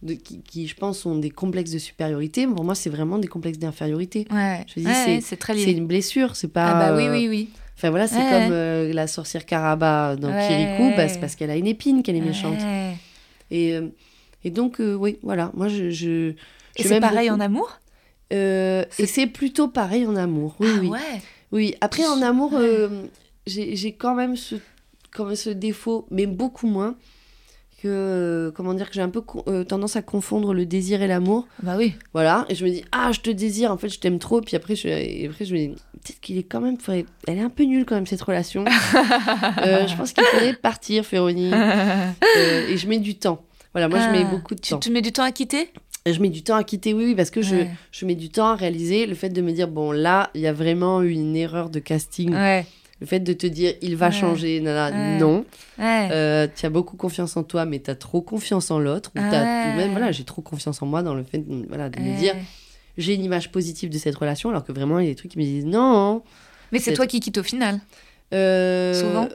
[0.03, 2.47] de, qui, qui, je pense, ont des complexes de supériorité.
[2.47, 4.27] Pour moi, c'est vraiment des complexes d'infériorité.
[4.31, 5.21] Ouais, Je dis, ouais, c'est-
[5.65, 6.67] c'est une blessure, c'est pas.
[6.67, 7.49] Ah bah oui euh, oui oui.
[7.77, 10.33] Enfin voilà, c'est comme euh, la sorcière Karaba dans.
[10.47, 12.61] Kirikou, bah, c'est parce qu'elle a une épine qu'elle est méchante.
[13.51, 13.89] Et, euh,
[14.45, 15.91] et donc, euh, oui, voilà, moi je.
[15.91, 16.31] je
[16.77, 17.41] Et c'est pareil beaucoup.
[17.41, 17.81] en amour?
[18.33, 20.57] Euh, et c'est plutôt pareil en amour.
[20.61, 20.89] Oui, Ah oui.
[20.91, 20.99] ouais.
[21.51, 22.53] Oui, après en amour,
[23.47, 24.57] j'ai j'ai quand même ce,
[25.13, 26.97] quand même ce défaut, mais beaucoup moins,
[27.81, 31.07] que, euh, comment dire, que j'ai un peu euh, tendance à confondre le désir et
[31.07, 31.47] l'amour.
[31.63, 31.95] Bah oui.
[32.13, 34.57] Voilà, et je me dis, ah, je te désire, en fait, je t'aime trop, puis
[34.57, 37.43] après, je, et après, je me dis, peut-être qu'il est quand même, faudrait- elle est
[37.43, 38.65] un peu nulle quand même, cette relation.
[39.65, 41.51] Euh, je pense qu'il faudrait partir, Féronie.
[42.37, 43.43] Euh, et je mets du temps.
[43.73, 44.31] Voilà, moi, je mets Ah.
[44.31, 44.79] beaucoup de temps.
[44.79, 45.71] tu mets du temps à quitter?
[46.07, 47.57] Je mets du temps à quitter, oui, oui, parce que je,
[47.93, 50.47] je mets du temps à réaliser le fait de me dire, bon, là, il y
[50.47, 52.33] a vraiment eu une erreur de casting.
[52.35, 52.67] Ouais.
[53.01, 54.13] Le fait de te dire, il va Ouais.
[54.13, 55.19] changer, nana, Ouais.
[55.19, 55.45] non.
[55.79, 56.09] Ouais.
[56.11, 59.11] Euh, tu as beaucoup confiance en toi, mais tu as trop confiance en l'autre.
[59.17, 62.19] Ou, même, voilà, j'ai trop confiance en moi dans le fait de, voilà, de me
[62.19, 62.35] dire,
[62.97, 65.31] j'ai une image positive de cette relation, alors que vraiment, il y a des trucs
[65.31, 66.23] qui me disent, non.
[66.73, 67.81] Mais c'est toi qui quittes au final.
[68.35, 69.29] Euh, Souvent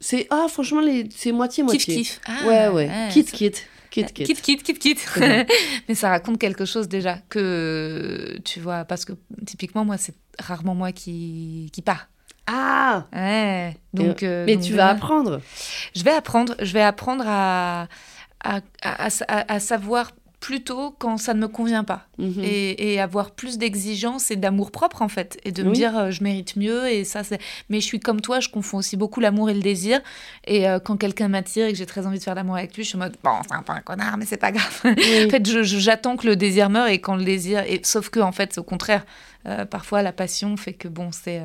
[0.00, 1.08] C'est, ah, franchement, les...
[1.14, 1.96] c'est moitié-moitié.
[1.96, 2.20] Kiff kiff.
[2.26, 2.90] Ah, ouais, ouais.
[3.10, 3.64] Quitte, quitte.
[3.90, 4.26] Quitte, quitte.
[4.26, 5.08] Quitte, quitte, quitte, quitte.
[5.88, 9.14] Mais ça raconte quelque chose déjà que tu vois, parce que
[9.46, 12.08] typiquement moi c'est rarement moi qui qui part.
[12.50, 13.76] Ah Ouais.
[13.94, 15.40] Donc, euh, Mais donc tu vas apprendre.
[15.94, 16.54] Je vais apprendre.
[16.60, 17.88] Je vais apprendre à
[18.44, 19.08] à, à,
[19.54, 22.44] à- savoir plutôt quand ça ne me convient pas Mhm.
[22.44, 26.10] et, et avoir plus d'exigence et d'amour propre en fait et de me dire euh,
[26.12, 29.18] je mérite mieux et ça c'est mais je suis comme toi je confonds aussi beaucoup
[29.18, 30.00] l'amour et le désir
[30.46, 32.84] et euh, quand quelqu'un m'attire et que j'ai très envie de faire l'amour avec lui
[32.84, 34.94] je suis en mode bon c'est un peu un connard mais c'est pas grave Oui.
[35.26, 38.30] en fait j'attends que le désir meure et quand le désir et sauf que en
[38.32, 39.04] fait c'est au contraire
[39.46, 41.40] Euh, parfois la passion fait que bon c'est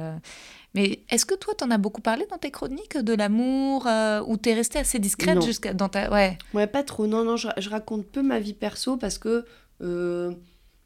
[0.75, 4.37] mais est-ce que toi t'en as beaucoup parlé dans tes chroniques de l'amour euh, ou
[4.37, 7.05] t'es restée assez discrète jusqu'à dans ta ouais Ouais, pas trop.
[7.07, 9.45] Non, non, je, je raconte peu ma vie perso parce que.
[9.81, 10.31] euh,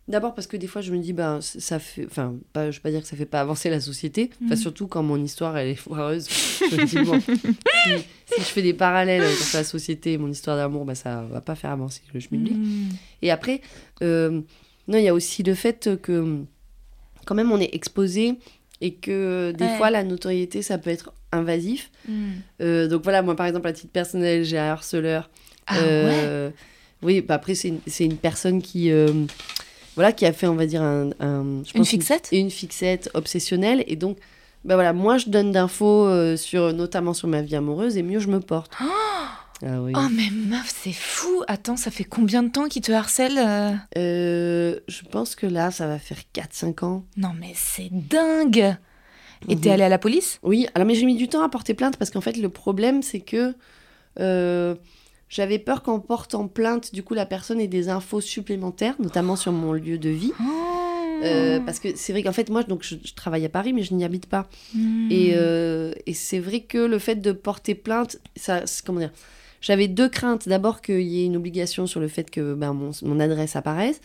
[0.09, 2.05] D'abord parce que des fois je me dis, ben, ça fait.
[2.05, 4.29] Enfin, pas, je vais pas dire que ça fait pas avancer la société.
[4.45, 4.61] Enfin, Mhm.
[4.61, 6.29] surtout quand mon histoire elle est foireuse.
[6.71, 7.89] je me dis, bon, si,
[8.25, 11.41] si je fais des parallèles entre la société et mon histoire d'amour, ben, ça va
[11.41, 12.55] pas faire avancer le schmilblick.
[12.55, 12.89] Mm.
[13.21, 13.59] Et après,
[14.01, 14.39] euh,
[14.87, 16.41] non, il y a aussi le fait que
[17.25, 18.35] quand même on est exposé
[18.81, 19.77] et que des Ouais.
[19.77, 21.89] fois la notoriété ça peut être invasif.
[22.07, 22.31] Mm.
[22.61, 25.29] Euh, donc voilà, moi par exemple à titre personnel, j'ai un harceleur.
[25.67, 26.49] ah ouais Euh,
[27.03, 29.11] Oui, bah après c'est une, une personne qui euh,
[29.95, 32.29] voilà qui a fait on va dire un, un- je Une pense fixette?
[32.31, 34.17] une, fixette obsessionnelle et donc
[34.65, 38.19] bah voilà moi je donne d'infos euh, sur notamment sur ma vie amoureuse et mieux
[38.19, 38.71] je me porte.
[39.65, 39.93] Ah oui.
[39.95, 41.43] Oh mais meuf, c'est fou.
[41.47, 45.71] Attends, ça fait combien de temps qu'il te harcèle euh Euh, je pense que là,
[45.71, 47.05] ça va faire 4-5 ans.
[47.17, 48.75] Non mais c'est dingue.
[49.49, 49.73] Et t'es Mhm.
[49.73, 50.39] allée à la police?
[50.43, 53.01] Oui, alors mais j'ai mis du temps à porter plainte parce qu'en fait, le problème,
[53.01, 53.55] c'est que
[54.19, 54.75] euh,
[55.29, 59.51] j'avais peur qu'en portant plainte, du coup, la personne ait des infos supplémentaires, notamment sur
[59.51, 60.33] mon lieu de vie.
[61.23, 63.81] Euh, parce que c'est vrai qu'en fait, moi, donc, je, je travaille à Paris, mais
[63.83, 64.47] je n'y habite pas.
[64.75, 65.07] Hmm.
[65.11, 69.11] Et, euh, et c'est vrai que le fait de porter plainte, ça, c'est- comment dire
[69.61, 70.47] J'avais deux craintes.
[70.47, 74.01] D'abord qu'il y ait une obligation sur le fait que ben, mon, mon adresse apparaisse.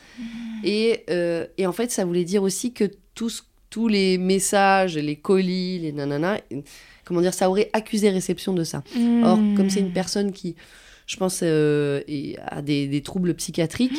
[0.65, 2.85] Et, euh, et en fait, ça voulait dire aussi que
[3.15, 6.39] tous, tous les messages, les colis, les nanana,
[7.05, 8.83] comment dire, ça aurait accusé réception de ça.
[9.25, 10.57] Or, comme c'est une personne qui,
[11.07, 12.01] je pense, euh,
[12.47, 13.99] a des, des troubles psychiatriques,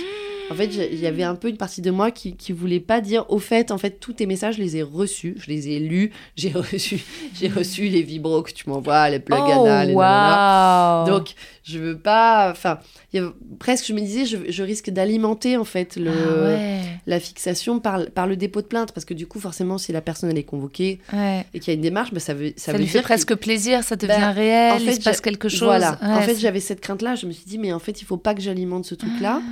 [0.51, 3.01] en fait, il y avait un peu une partie de moi qui, qui voulait pas
[3.01, 5.79] dire, au fait, en fait, tous tes messages, je les ai reçus, je les ai
[5.79, 7.01] lus, j'ai reçu,
[7.33, 11.07] j'ai reçu les vibros que tu m'envoies, les plugs oh, les waouh.
[11.07, 11.33] Donc,
[11.63, 12.49] je veux pas.
[12.51, 12.79] Enfin,
[13.13, 16.79] il presque, je me disais, je, je risque d'alimenter, en fait, le, Ah ouais.
[17.07, 18.91] la fixation par, par le dépôt de plainte.
[18.91, 21.45] Parce que, du coup, forcément, si la personne, elle est convoquée Ouais.
[21.53, 23.01] et qu'il y a une démarche, bah, ça veut, ça Ça, veut lui dire fait
[23.01, 25.63] presque plaisir, ça devient Ben, réel, en il fait, se passe quelque chose.
[25.63, 25.97] Voilà.
[26.01, 27.15] en fait, j'avais cette crainte-là.
[27.15, 29.41] Je me suis dit, mais en fait, il faut pas que j'alimente ce truc-là.
[29.41, 29.49] Ah.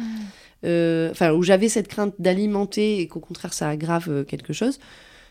[0.64, 4.80] Euh, Enfin, où j'avais cette crainte d'alimenter et qu'au contraire, ça aggrave euh, quelque chose.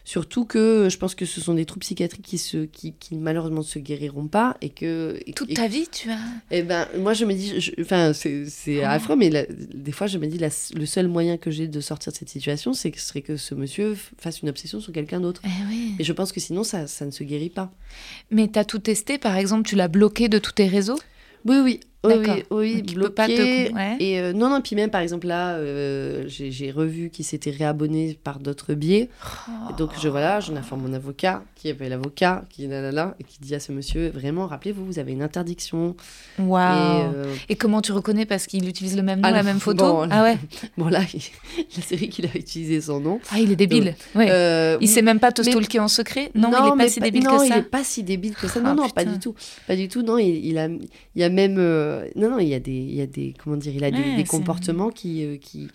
[0.03, 3.63] Surtout que je pense que ce sont des troubles psychiatriques qui, se, qui, qui malheureusement
[3.63, 5.21] se guériront pas et que.
[5.27, 6.19] et- toute et- ta vie, tu as.
[6.51, 8.93] Eh ben, moi, je me dis, enfin, c'est Ah.
[8.93, 11.81] affreux, mais la- des fois, je me dis, la- le seul moyen que j'ai de
[11.81, 14.93] sortir de cette situation, c'est que ce serait que ce monsieur fasse une obsession sur
[14.93, 15.43] quelqu'un d'autre.
[15.45, 15.95] Eh oui.
[15.99, 17.71] Et je pense que sinon, ça, ça ne se guérit pas.
[18.31, 20.99] Mais t'as tout testé, par exemple, tu l'as bloqué de tous tes réseaux?
[21.45, 21.81] Oui, oui.
[22.03, 22.15] Oui,
[22.51, 23.73] oui, Donc, peut pas te bloqué.
[23.75, 23.97] ouais.
[24.01, 28.19] Et euh, non, non, puis même par exemple là, euh, j'ai revu qu'il s'était réabonné
[28.25, 29.11] par d'autres biais.
[29.77, 33.55] Donc je voilà, j'en informe mon avocat, qui appelle l'avocat, qui nanana, et qui dit
[33.55, 35.95] à ce monsieur vraiment, rappelez-vous, vous avez une interdiction.
[36.39, 36.73] Waouh.
[36.75, 38.25] Et euh, Et comment tu reconnais?
[38.25, 39.85] Parce qu'il utilise le même nom, Ah la même photo?
[39.85, 40.39] bon, Ah ouais.
[40.79, 41.01] bon là,
[41.77, 43.21] la série qu'il a utilisé son nom.
[43.31, 43.95] Ah, il est débile.
[44.15, 44.29] Ouais.
[44.31, 46.31] Euh, il sait même pas te mais- stalker en secret?
[46.35, 47.59] Non, il est pas mais si débile non, que il ça.
[47.59, 48.61] est pas si débile que ça.
[48.65, 49.35] Ah, Non, non, pas du tout.
[49.67, 50.01] Pas du tout.
[50.03, 51.57] Non, il, il a, il y a même,
[51.91, 53.91] euh, non, non, il y a des, il y a des, comment dire, il a
[53.91, 55.69] des, Ouais, des c'est- comportements qui, euh, qui,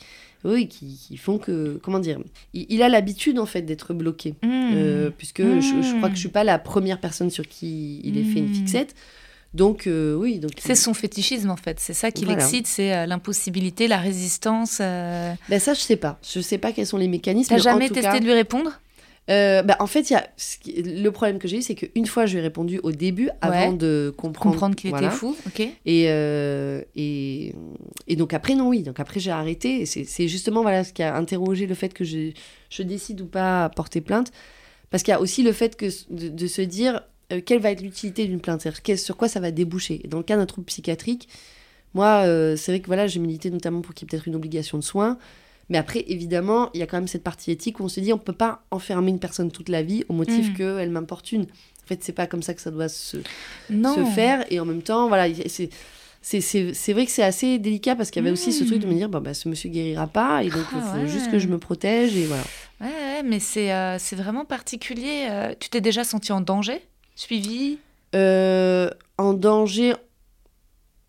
[0.43, 2.19] oui, qui, qui font que, comment dire,
[2.53, 4.71] il, il a l'habitude en fait d'être bloqué, Hmm.
[4.73, 8.17] Euh, puisque je, je crois que je suis pas la première personne sur qui il
[8.17, 8.53] ait fait une Hmm.
[8.53, 8.95] fixette.
[9.53, 10.51] Donc euh, oui, donc.
[10.59, 12.39] C'est son fétichisme en fait, c'est ça qui Voilà.
[12.39, 14.79] l'excite, c'est euh, l'impossibilité, la résistance.
[14.81, 15.33] euh.
[15.49, 16.19] Ben ça, je sais pas.
[16.29, 17.49] Je sais pas quels sont les mécanismes.
[17.55, 18.71] T'as en jamais tout testé cas- de lui répondre?
[19.29, 20.27] Euh, bah, en fait, y a
[20.67, 23.71] le problème que j'ai eu, c'est qu'une fois, je lui ai répondu au début, avant
[23.71, 23.77] Ouais.
[23.77, 25.07] de comprendre, Comprendre qu'il voilà.
[25.07, 27.55] était fou, ok Et, euh, et,
[28.07, 28.83] et donc après, non, oui.
[28.83, 29.81] Donc après, j'ai arrêté.
[29.81, 32.31] Et c'est justement voilà, ce qui a interrogé le fait que je,
[32.69, 34.31] je décide ou pas à porter plainte.
[34.91, 37.01] Parce qu'il y a aussi le fait que, de, de se dire
[37.33, 38.61] euh, quelle va être l'utilité d'une plainte,
[38.95, 40.01] sur quoi ça va déboucher?
[40.03, 41.27] Et dans le cas d'un trouble psychiatrique,
[41.95, 42.25] moi,
[42.57, 44.83] c'est vrai que voilà, j'ai milité notamment pour qu'il y ait peut-être une obligation de
[44.83, 45.17] soins.
[45.69, 48.13] Mais après, évidemment, il y a quand même cette partie éthique où on se dit
[48.13, 50.53] on peut pas enfermer une personne toute la vie au motif Mm.
[50.53, 51.43] qu'elle m'importune.
[51.83, 53.17] En fait, c'est pas comme ça que ça doit se,
[53.69, 53.93] Non.
[53.95, 54.45] se faire.
[54.51, 55.69] Et en même temps, voilà, c'est.
[56.27, 56.39] C'est,
[56.93, 59.09] vrai que c'est assez délicat parce qu'il y avait aussi ce truc de me dire
[59.09, 61.07] bon, bah, ce monsieur guérira pas et donc il Ah, faut ouais.
[61.07, 62.41] juste que je me protège et voilà.
[62.81, 65.27] Ouais, ouais, mais c'est euh, vraiment particulier.
[65.29, 66.81] euh, tu t'es déjà senti en danger
[67.15, 67.77] Suivi?
[68.15, 68.89] Euh,
[69.19, 69.93] en danger,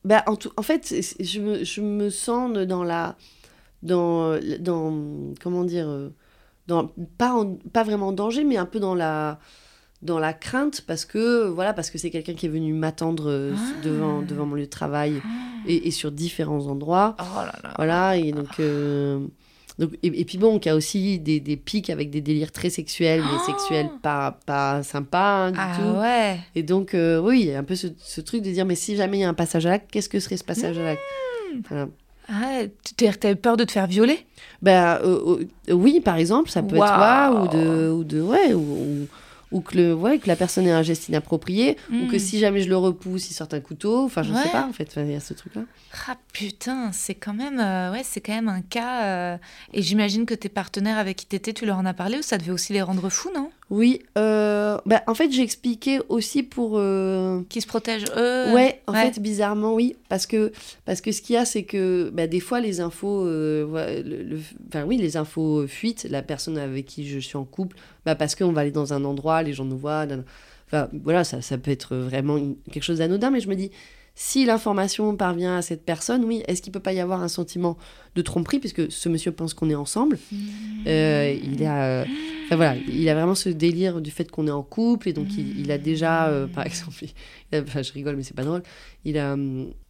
[0.04, 3.16] bah, en, tout, en fait, je me, je me sens dans la.
[3.82, 4.38] Dans.
[4.60, 5.88] dans comment dire
[6.66, 9.38] dans, pas, en- pas vraiment en danger, mais un peu dans la
[10.02, 13.54] dans la crainte parce que voilà parce que c'est quelqu'un qui est venu m'attendre euh,
[13.56, 13.80] Ah.
[13.82, 15.14] devant devant mon lieu de travail
[15.66, 17.72] et, et sur différents endroits Oh là là.
[17.76, 18.60] Voilà, et donc.
[18.60, 19.20] euh,
[19.78, 22.50] donc et, et puis bon, il y a aussi des, des pics avec des délires
[22.52, 26.00] très sexuels, mais Oh sexuels pas, pas sympas hein, du Ah tout.
[26.00, 28.64] ouais Et donc, euh, oui, il y a un peu ce, ce truc de dire,
[28.66, 30.78] mais si jamais il y a un passage à l'acte, qu'est-ce que serait ce passage
[30.78, 31.02] à l'acte?
[31.68, 31.88] Voilà.
[32.28, 32.62] Ah,
[32.96, 34.26] T'avais peur de te faire violer?
[34.62, 38.54] Ben, euh, euh, oui, par exemple, ça peut être ouais, ou de, ou de, ouais,
[38.54, 39.08] ou, ou-
[39.52, 42.18] ou que le, ouais, que la personne ait un geste inapproprié, ou que Mm.
[42.18, 44.04] si jamais je le repousse, il sorte un couteau.
[44.04, 44.42] Enfin, je Ouais.
[44.42, 45.62] sais pas, en fait, il y a ce truc-là.
[46.08, 49.38] Ah putain, c'est quand même, euh, ouais, c'est quand même un cas.
[49.72, 52.38] Et j'imagine que tes partenaires avec qui t'étais, tu leur en as parlé ou ça
[52.38, 53.50] devait aussi les rendre fous, non?
[53.68, 56.74] Oui, euh, ben, en fait, j'ai expliqué aussi pour.
[56.78, 59.10] euh, Qui se protègent eux Ouais, en ouais.
[59.10, 59.96] fait, bizarrement, oui.
[60.08, 60.52] Parce que,
[60.84, 63.26] parce que ce qu'il y a, c'est que bah, des fois, les infos.
[63.26, 64.38] euh, voilà, le- le-
[64.68, 66.06] Enfin, oui, les infos fuitent.
[66.08, 69.04] La personne avec qui je suis en couple, bah, parce qu'on va aller dans un
[69.04, 70.06] endroit, les gens nous voient.
[70.06, 70.24] nan-
[70.68, 73.70] Enfin, voilà, ça, ça peut être vraiment une- quelque chose d'anodin, mais je me dis.
[74.18, 77.76] Si l'information parvient à cette personne, oui, est-ce qu'il peut pas y avoir un sentiment
[78.14, 80.18] de tromperie puisque ce monsieur pense qu'on est ensemble
[80.86, 82.04] Euh, Il a, euh,
[82.46, 85.26] enfin, voilà, il a vraiment ce délire du fait qu'on est en couple et donc
[85.36, 86.96] il, il a déjà, euh, par exemple,
[87.52, 88.62] il a- enfin je rigole mais c'est pas drôle,
[89.04, 89.36] il a,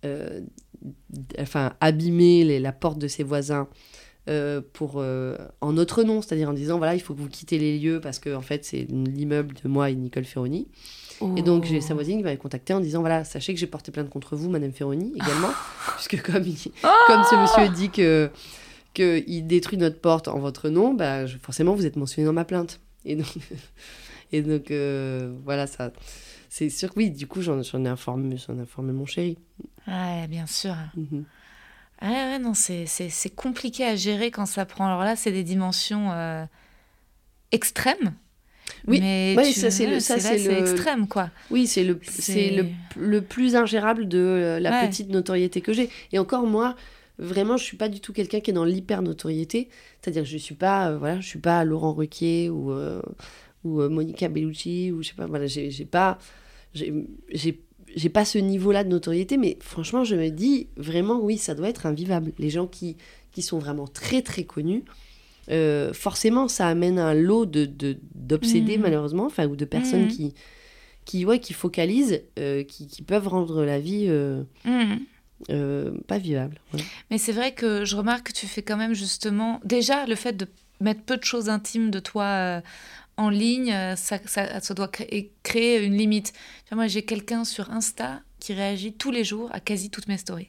[0.05, 0.41] euh,
[1.39, 3.68] enfin abîmé les- la porte de ses voisins.
[4.29, 7.61] euh, pour euh, en notre nom, c'est-à-dire en disant voilà il faut que vous quittez
[7.61, 10.66] les lieux parce que en fait c'est l'immeuble de moi et Nicole Ferroni.
[11.37, 13.91] Et donc, j'ai sa voisine qui m'avait contacté en disant voilà, sachez que j'ai porté
[13.93, 15.51] plainte contre vous, Madame Ferroni, également,
[15.97, 16.59] puisque comme, il-
[17.07, 18.31] comme ce monsieur dit que
[18.95, 22.45] qu'il détruit notre porte en votre nom, bah, je- forcément, vous êtes mentionné dans ma
[22.45, 22.81] plainte.
[23.05, 23.27] Et donc,
[24.33, 25.93] et donc euh, voilà, ça.
[26.49, 29.37] C'est sûr que oui, du coup, j'en ai, informé, informé mon chéri.
[29.87, 30.75] Ouais, bien sûr.
[30.97, 31.25] Mhm.
[32.03, 34.87] Ouais, ouais, non, c'est compliqué à gérer quand ça prend.
[34.87, 36.45] Alors là, c'est des dimensions euh,
[37.53, 38.14] extrêmes.
[38.89, 41.31] Oui, mais ouais, tu- ça, c'est le- ça, c'est le- extrême, quoi.
[41.51, 44.89] Oui, c'est le, C'est- le, le plus ingérable de euh, la Ouais.
[44.89, 45.89] petite notoriété que j'ai.
[46.12, 46.77] Et encore, moi,
[47.19, 49.69] vraiment, je suis pas du tout quelqu'un qui est dans l'hyper-notoriété.
[50.01, 53.01] C'est-à-dire que je suis pas, euh, voilà, je suis pas Laurent Ruquier ou, euh,
[53.64, 56.19] ou euh, Monica Bellucci ou je sais pas, voilà, j'ai pas,
[56.75, 56.93] j'ai-
[57.95, 61.69] j'ai pas ce niveau-là de notoriété, mais franchement, je me dis vraiment, oui, ça doit
[61.69, 62.33] être invivable.
[62.39, 62.97] Les gens qui,
[63.33, 64.83] qui sont vraiment très, très connus,
[65.51, 67.69] euh, forcément, ça amène un lot de
[68.15, 68.83] d'obsédés, Mhm.
[68.83, 70.09] malheureusement, enfin, ou de personnes Mhm.
[70.09, 70.35] qui,
[71.05, 74.43] qui, ouais, qui focalisent, euh, qui, qui peuvent rendre la vie euh,
[75.51, 76.59] euh, pas vivable.
[76.75, 76.81] ouais.
[77.11, 79.61] Mais c'est vrai que je remarque que tu fais quand même justement.
[79.65, 80.49] Déjà, le fait de
[80.81, 82.61] mettre peu de choses intimes de toi
[83.17, 86.33] en ligne, ça, ça, ça doit créer, créer une limite.
[86.73, 90.49] Moi, j'ai quelqu'un sur Insta qui réagit tous les jours à quasi toutes mes stories.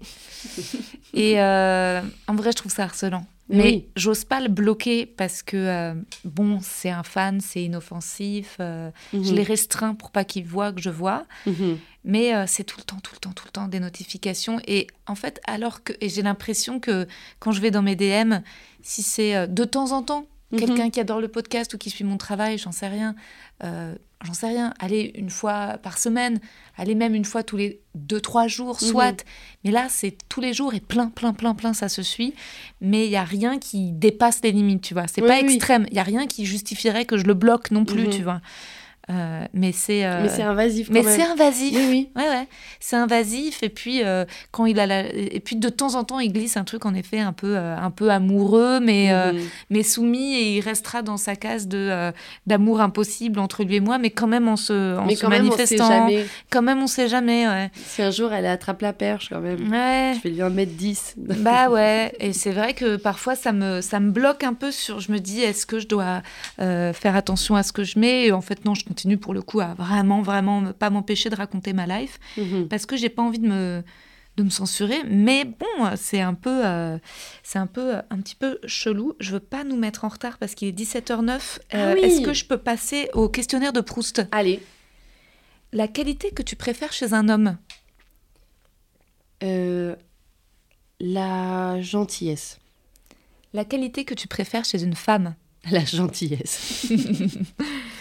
[1.13, 3.25] Et euh, en vrai, je trouve ça harcelant.
[3.49, 3.85] Mais Mais oui.
[3.95, 5.93] j'ose pas le bloquer parce que, euh,
[6.25, 8.57] bon, c'est un fan, c'est inoffensif.
[8.59, 9.35] euh, Je Mhm.
[9.35, 11.25] les restreins pour pas qu'il voit que je vois.
[11.45, 11.77] Mhm.
[12.03, 14.59] Mais euh, c'est tout le temps, tout le temps, tout le temps des notifications.
[14.67, 15.93] Et en fait, alors que.
[16.01, 17.07] J'ai l'impression que
[17.39, 18.41] quand je vais dans mes DM,
[18.81, 20.59] si c'est de temps en temps Mhm.
[20.59, 23.15] quelqu'un qui adore le podcast ou qui suit mon travail, j'en sais rien.
[23.63, 24.73] euh, j'en sais rien.
[24.79, 26.39] Allez, une fois par semaine,
[26.77, 28.87] allez, même une fois tous les deux, trois jours, Mhm.
[28.87, 29.25] soit.
[29.63, 32.33] Mais là, c'est tous les jours et plein, plein, plein, plein, ça se suit.
[32.81, 35.07] Mais il y a rien qui dépasse les limites, tu vois.
[35.07, 35.53] C'est Oui, pas oui.
[35.55, 35.85] extrême.
[35.89, 38.09] Il y a rien qui justifierait que je le bloque non plus, Mhm.
[38.11, 38.41] tu vois.
[39.09, 40.05] Euh, mais c'est.
[40.05, 41.73] euh, Mais c'est invasif quand mais c'est invasif.
[41.75, 42.09] Oui, oui.
[42.15, 42.47] Ouais, ouais.
[42.81, 43.63] C'est invasif.
[43.63, 45.01] Et puis, euh, quand il a la...
[45.13, 47.89] et puis, de temps en temps, il glisse un truc, en effet, un peu, un
[47.91, 49.39] peu amoureux, mais, Mhm.
[49.69, 50.35] mais soumis.
[50.35, 52.11] Et il restera dans sa case de,
[52.47, 55.29] d'amour impossible entre lui et moi, mais quand même en se, en Mais se quand
[55.29, 55.87] même, on sait manifestant.
[55.87, 56.25] jamais.
[56.49, 57.71] Quand même, on sait jamais, ouais.
[57.85, 60.13] Si un jour elle attrape la perche quand même, Ouais.
[60.17, 61.15] je vais lui en mettre 10.
[61.17, 64.99] Bah ouais, et c'est vrai que parfois ça me, ça me bloque un peu sur.
[64.99, 66.21] Je me dis, est-ce que je dois
[66.57, 68.25] faire attention à ce que je mets?
[68.25, 71.29] Et en fait, non, je continue pour le coup à vraiment, vraiment me- pas m'empêcher
[71.29, 72.67] de raconter ma life Mhm.
[72.67, 73.83] parce que j'ai pas envie de me,
[74.37, 75.03] de me censurer.
[75.07, 76.97] Mais bon, c'est un peu, euh,
[77.43, 79.13] c'est un peu, un petit peu chelou.
[79.19, 81.59] Je veux pas nous mettre en retard parce qu'il est 17h09.
[81.75, 81.99] Euh, Ah oui.
[82.05, 84.23] Est-ce que je peux passer au questionnaire de Proust?
[84.31, 84.61] Allez,
[85.73, 87.57] La qualité que tu préfères chez un homme?
[89.43, 89.95] Euh,
[90.99, 92.57] la gentillesse.
[93.53, 95.35] La qualité que tu préfères chez une femme?
[95.69, 96.87] La gentillesse.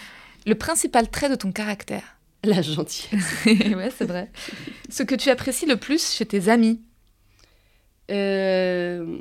[0.46, 3.34] Le principal trait de ton caractère La gentillesse.
[3.46, 4.30] ouais, c'est vrai.
[4.88, 6.80] Ce que tu apprécies le plus chez tes amis?
[8.10, 9.18] Euh,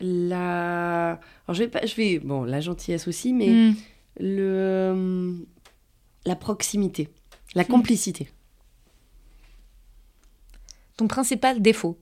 [0.00, 1.10] la.
[1.12, 1.20] Alors,
[1.50, 1.86] je vais pas.
[1.86, 2.18] Je vais.
[2.18, 3.74] Bon, la gentillesse aussi, mais Hmm.
[4.18, 5.36] le.
[6.26, 7.08] La proximité.
[7.54, 8.28] La complicité.
[10.96, 11.98] Ton principal défaut?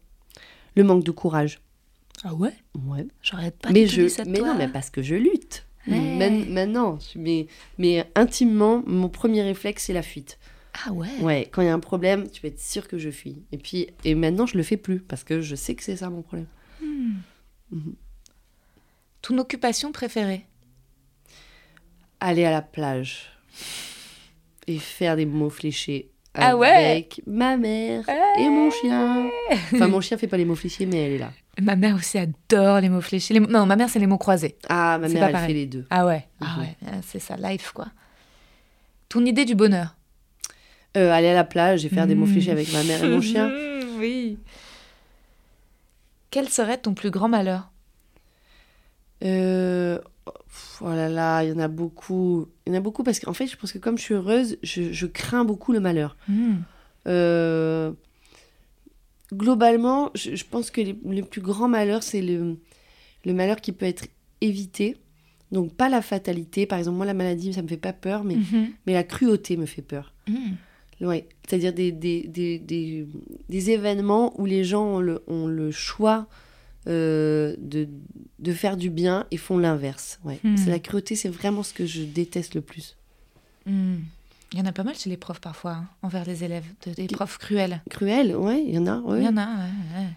[0.77, 1.61] Le manque de courage.
[2.25, 2.55] Ah ouais?
[2.87, 3.07] Ouais.
[3.23, 4.03] J'aurais pas mais tout je.
[4.03, 4.49] dit ça de Mais toi.
[4.49, 5.65] non, mais parce que je lutte.
[5.87, 6.45] Ouais.
[6.49, 7.47] Maintenant, mais,
[7.79, 10.39] mais intimement, mon premier réflexe, c'est la fuite.
[10.87, 13.11] Ah ouais Ouais, quand il y a un problème, tu peux être sûr que je
[13.11, 13.43] fuis.
[13.53, 16.11] Et puis, et maintenant, je le fais plus parce que je sais que c'est ça
[16.11, 16.47] mon problème.
[19.23, 20.47] Ton occupation préférée?
[22.21, 23.31] Aller à la plage
[24.67, 28.05] et faire des mots fléchés Ah ouais avec ma mère
[28.39, 29.29] et mon chien.
[29.75, 31.33] Enfin, mon chien fait pas les mots fléchés, mais elle est là.
[31.61, 33.35] Ma mère aussi adore les mots fléchés.
[33.35, 34.57] Les mots- Non, ma mère, c'est les mots croisés.
[34.69, 35.47] Ah, ma mère, elle pareil.
[35.49, 35.87] fait les deux.
[35.91, 36.61] Ah ouais Ah Mhm.
[36.63, 36.77] ouais,
[37.07, 37.87] c'est ça, life, quoi.
[39.09, 39.97] Ton idée du bonheur
[40.97, 42.31] Euh, aller à la plage et faire des mots Mm.
[42.33, 43.51] fléchés avec ma mère et mon chien.
[43.99, 44.39] oui.
[46.31, 47.71] Quel serait ton plus grand malheur?
[49.25, 49.99] Euh,
[50.81, 52.47] oh là là, il y en a beaucoup.
[52.67, 54.57] Il y en a beaucoup parce qu'en fait, je pense que comme je suis heureuse,
[54.63, 56.17] je, je crains beaucoup le malheur.
[56.29, 56.57] Hmm.
[57.07, 57.93] Euh,
[59.33, 62.57] globalement, je, je pense que les, les plus grands malheurs, c'est le,
[63.25, 64.07] le malheur qui peut être
[64.41, 64.97] évité.
[65.53, 66.67] Donc, pas la fatalité.
[66.67, 68.69] Par exemple, moi, la maladie, ça me fait pas peur, mais, Mhm.
[68.87, 70.13] mais la cruauté me fait peur.
[70.29, 70.53] Hmm.
[71.01, 73.07] Ouais, c'est-à-dire des, des, des, des,
[73.49, 76.27] des événements où les gens ont le, ont le choix
[76.89, 77.89] euh, de,
[78.39, 80.19] de faire du bien et font l'inverse.
[80.25, 80.39] Ouais.
[80.45, 80.57] Hmm.
[80.57, 82.97] C'est la cruauté, c'est vraiment ce que je déteste le plus.
[83.67, 83.97] Hmm.
[84.53, 86.93] Il y en a pas mal chez les profs parfois, hein, envers les élèves, de-
[86.95, 87.83] des profs cruels.
[87.91, 88.99] Cruel, ouais, il y en a.
[89.01, 89.19] ouais.
[89.21, 90.09] Il y en a, ouais.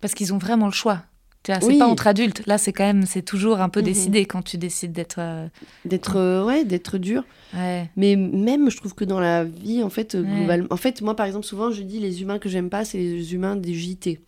[0.00, 1.02] Parce qu'ils ont vraiment le choix.
[1.44, 1.76] C'est Oui.
[1.78, 2.46] pas entre adultes.
[2.46, 3.86] Là, c'est quand même, c'est toujours un peu Mhm.
[3.86, 5.16] décidé quand tu décides d'être.
[5.18, 5.48] euh,
[5.84, 7.24] D'être euh, ouais, d'être dur.
[7.54, 7.90] ouais.
[7.96, 10.36] Mais même, je trouve que dans la vie, en fait, euh, Ouais.
[10.38, 10.68] globalement.
[10.70, 13.34] En fait, moi, par exemple, souvent, je dis les humains que j'aime pas, c'est les
[13.34, 14.20] humains des JT.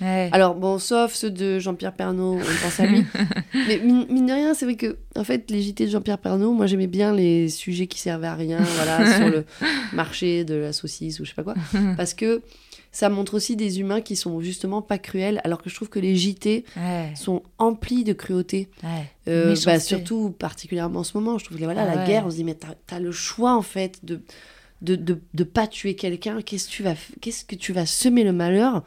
[0.00, 0.28] Ouais.
[0.32, 3.04] Alors, bon, sauf ceux de Jean-Pierre Pernaut, on pense à lui.
[3.68, 6.52] Mais mine, mine de rien, c'est vrai que, en fait, les JT de Jean-Pierre Pernaut,
[6.52, 9.44] moi, j'aimais bien les sujets qui servaient à rien, voilà, sur le
[9.92, 11.54] marché de la saucisse ou je sais pas quoi.
[11.96, 12.42] Parce que
[12.92, 16.00] ça montre aussi des humains qui sont justement pas cruels, alors que je trouve que
[16.00, 17.12] les JT ouais.
[17.14, 18.68] sont emplis de cruauté.
[18.82, 19.06] ouais.
[19.28, 22.06] Euh, bah, surtout, particulièrement en ce moment, je trouve que voilà, Ah la ouais.
[22.08, 24.20] guerre, on se dit, mais t'as as le choix, en fait, de
[24.82, 26.40] de, de, de pas tuer quelqu'un.
[26.40, 28.82] Qu'est-ce que tu vas f- Qu'est-ce que tu vas semer le malheur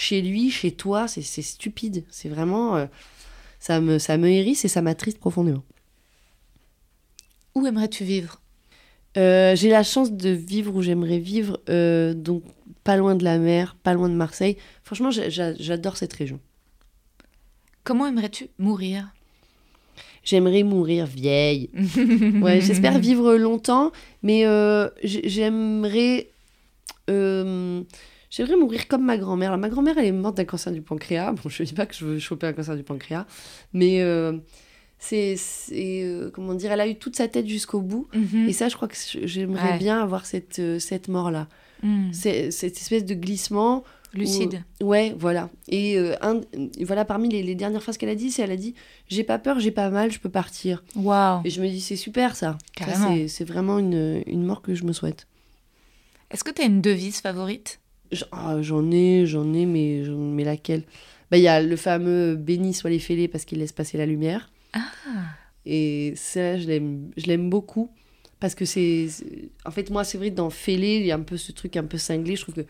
[0.00, 2.04] chez lui, chez toi C'est c'est stupide.
[2.08, 2.76] C'est vraiment...
[2.76, 2.86] euh,
[3.58, 5.64] ça, me, ça me hérisse et ça m'attriste profondément.
[7.56, 8.40] Où aimerais-tu vivre?
[9.16, 12.44] Euh, J'ai la chance de vivre où j'aimerais vivre, euh, donc
[12.84, 14.56] pas loin de la mer, pas loin de Marseille.
[14.84, 16.38] Franchement, j'a- j'a- j'adore cette région.
[17.82, 19.08] Comment aimerais-tu mourir?
[20.22, 21.70] J'aimerais mourir vieille.
[22.44, 23.90] Ouais, j'espère vivre longtemps,
[24.22, 24.44] mais
[25.02, 26.28] j'ai- j'aimerais.
[28.30, 29.56] J'aimerais mourir comme ma grand-mère.
[29.58, 31.32] Ma grand-mère, elle est morte d'un cancer du pancréas.
[31.42, 33.26] Bon, je ne dis pas que je veux choper un cancer du pancréas,
[33.72, 34.38] mais euh,
[34.98, 35.36] c'est.
[35.72, 38.08] euh, comment dire Elle a eu toute sa tête jusqu'au bout.
[38.14, 38.48] Mhm.
[38.48, 39.78] Et ça, je crois que j'aimerais Ouais.
[39.78, 41.48] bien avoir cette, euh, cette mort-là.
[42.12, 43.84] C'est- Cette espèce de glissement.
[44.14, 44.64] Lucide.
[44.80, 45.50] où- ouais, voilà.
[45.68, 46.40] Et euh, un-
[46.80, 48.74] voilà, parmi les, les dernières phrases qu'elle a dit, c'est elle a dit
[49.08, 50.82] J'ai pas peur, j'ai pas mal, je peux partir.
[50.96, 51.42] Waouh.
[51.44, 52.56] Et je me dis, c'est super ça.
[52.74, 53.14] Carrément.
[53.28, 55.26] c'est vraiment une, une mort que je me souhaite.
[56.30, 57.80] Est-ce que tu as une devise favorite?
[58.32, 60.82] Ah, J'en ai, j'en ai, mais, mais laquelle?
[61.30, 64.06] Bah, Il y a le fameux Béni soit les fêlés parce qu'il laisse passer la
[64.06, 64.50] lumière.
[64.72, 64.80] Ah.
[65.66, 67.90] Et ça, je l'aime je l'aime beaucoup.
[68.40, 69.08] Parce que c'est.
[69.64, 71.84] En fait, moi, c'est vrai, dans fêlé, il y a un peu ce truc un
[71.84, 72.36] peu cinglé.
[72.36, 72.66] Je trouve que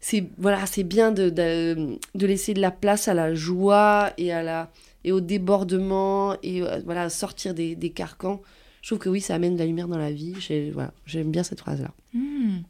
[0.00, 4.32] c'est voilà, c'est bien de, de, de laisser de la place à la joie et,
[4.32, 4.72] à la,
[5.04, 8.40] et au débordement et euh, voilà, sortir des, des carcans.
[8.80, 10.34] Je trouve que oui, ça amène de la lumière dans la vie.
[10.72, 11.92] Voilà, J'aime bien cette phrase-là.
[12.14, 12.60] Hmm.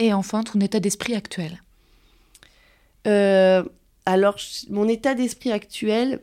[0.00, 1.62] Et enfin, ton état d'esprit actuel
[3.06, 3.62] Euh,
[4.06, 4.36] alors,
[4.70, 6.20] mon état d'esprit actuel,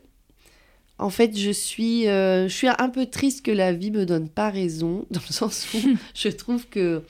[0.97, 4.29] en fait, je suis, euh, je suis un peu triste que la vie me donne
[4.29, 5.77] pas raison, dans le sens où
[6.15, 7.03] je trouve que,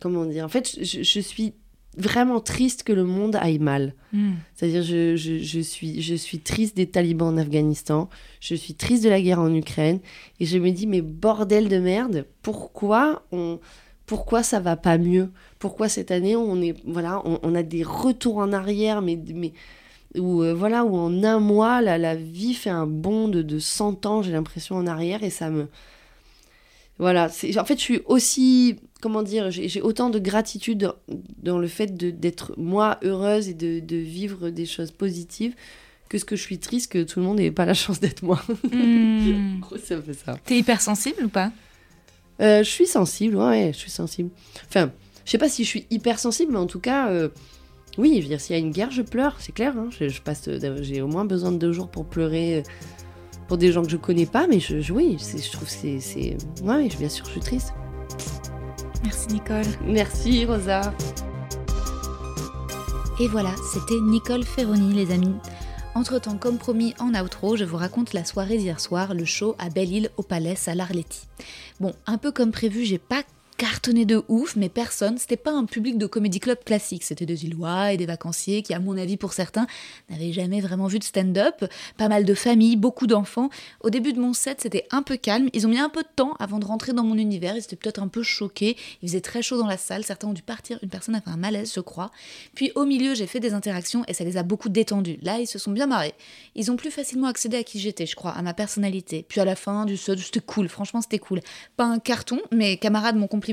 [0.00, 1.54] comment dire, en fait, je, je suis
[1.96, 3.94] vraiment triste que le monde aille mal.
[4.12, 4.32] Hmm.
[4.54, 8.08] C'est-à-dire, je, je, je suis, je suis triste des talibans en Afghanistan,
[8.40, 10.00] je suis triste de la guerre en Ukraine,
[10.40, 13.60] et je me dis, mais bordel de merde, pourquoi on,
[14.12, 15.30] pourquoi ça va pas mieux?
[15.58, 19.54] Pourquoi cette année on est, voilà, on, on a des retours en arrière, mais, mais
[20.18, 23.58] où euh, voilà, où en un mois la, la vie fait un bond de, de
[23.58, 25.66] 100 ans, j'ai l'impression en arrière, et ça me,
[26.98, 30.92] voilà, c'est, en fait, je suis aussi, comment dire, j'ai, autant de gratitude
[31.42, 35.54] dans le fait d'être moi heureuse et de, de vivre des choses positives
[36.10, 38.22] que ce que je suis triste que tout le monde n'ait pas la chance d'être
[38.22, 38.42] moi.
[38.70, 39.54] Hmm.
[39.56, 40.36] En gros, un peu ça.
[40.44, 41.50] T'es hypersensible ou pas?
[42.42, 44.30] Euh, je suis sensible, ouais, je suis sensible.
[44.68, 44.90] Enfin,
[45.24, 47.28] je sais pas si je suis hypersensible, mais en tout cas, euh,
[47.98, 49.74] oui, je veux dire, s'il y a une guerre, je pleure, c'est clair.
[49.78, 49.88] hein.
[49.98, 52.62] Je, je passe, euh, j'ai au moins besoin de deux jours pour pleurer
[53.48, 56.00] pour des gens que je connais pas, mais je, je- oui, je trouve que c'est,
[56.00, 57.74] c'est, ouais, bien sûr, je suis triste.
[59.04, 59.64] Merci Nicole.
[59.86, 60.94] Merci, Rosa.
[63.20, 65.34] Et voilà, c'était Nicole Ferroni, les amis.
[65.94, 69.68] Entre-temps, comme promis en outro, je vous raconte la soirée d'hier soir, le show à
[69.68, 71.28] Belle-Île au Palais à l'Arletty.
[71.80, 73.22] Bon, un peu comme prévu, j'ai pas
[73.62, 77.44] cartonné de ouf, mais personne, c'était pas un public de comédie club classique, c'était des
[77.44, 79.68] Illois et des vacanciers qui, à mon avis pour certains,
[80.10, 81.64] n'avaient jamais vraiment vu de stand-up,
[81.96, 83.50] pas mal de familles, beaucoup d'enfants.
[83.78, 86.08] Au début de mon set, c'était un peu calme, ils ont mis un peu de
[86.16, 89.20] temps avant de rentrer dans mon univers, ils étaient peut-être un peu choqués, il faisait
[89.20, 91.72] très chaud dans la salle, certains ont dû partir, une personne a fait un malaise,
[91.72, 92.10] je crois.
[92.56, 95.20] Puis au milieu, j'ai fait des interactions et ça les a beaucoup détendus.
[95.22, 96.14] Là, ils se sont bien marrés.
[96.56, 99.24] Ils ont plus facilement accédé à qui j'étais, je crois, à ma personnalité.
[99.28, 101.42] Puis à la fin du set, c'était cool, franchement, c'était cool.
[101.76, 103.51] Pas un carton, mes camarades m'ont complimenté.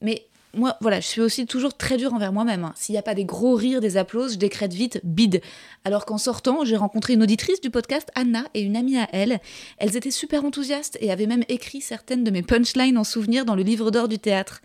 [0.00, 2.64] Mais moi, voilà, je suis aussi toujours très dure envers moi-même.
[2.64, 2.74] hein.
[2.76, 5.40] S'il n'y a pas des gros rires, des applauses, je décrète vite bide.
[5.84, 9.40] Alors qu'en sortant, j'ai rencontré une auditrice du podcast, Anna, et une amie à elle.
[9.78, 13.54] Elles étaient super enthousiastes et avaient même écrit certaines de mes punchlines en souvenir dans
[13.54, 14.60] le livre d'or du théâtre.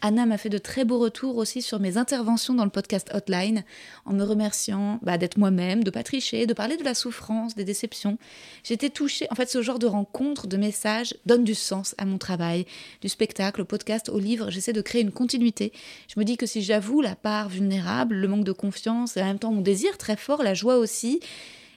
[0.00, 3.64] Anna m'a fait de très beaux retours aussi sur mes interventions dans le podcast Hotline,
[4.04, 7.64] en me remerciant bah, d'être moi-même, de pas tricher, de parler de la souffrance, des
[7.64, 8.16] déceptions.
[8.62, 9.26] J'étais touchée.
[9.30, 12.64] En fait, ce genre de rencontres, de messages donne du sens à mon travail,
[13.00, 14.50] du spectacle, au podcast, au livre.
[14.50, 15.72] J'essaie de créer une continuité.
[16.06, 19.26] Je me dis que si j'avoue la part vulnérable, le manque de confiance et en
[19.26, 21.18] même temps mon désir très fort, la joie aussi,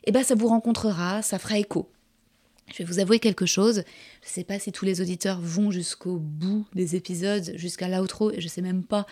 [0.04, 1.90] eh ben ça vous rencontrera, ça fera écho.
[2.74, 3.84] Je vais vous avouer quelque chose.
[4.22, 8.32] Je ne sais pas si tous les auditeurs vont jusqu'au bout des épisodes, jusqu'à l'outro,
[8.32, 9.06] et je ne sais même pas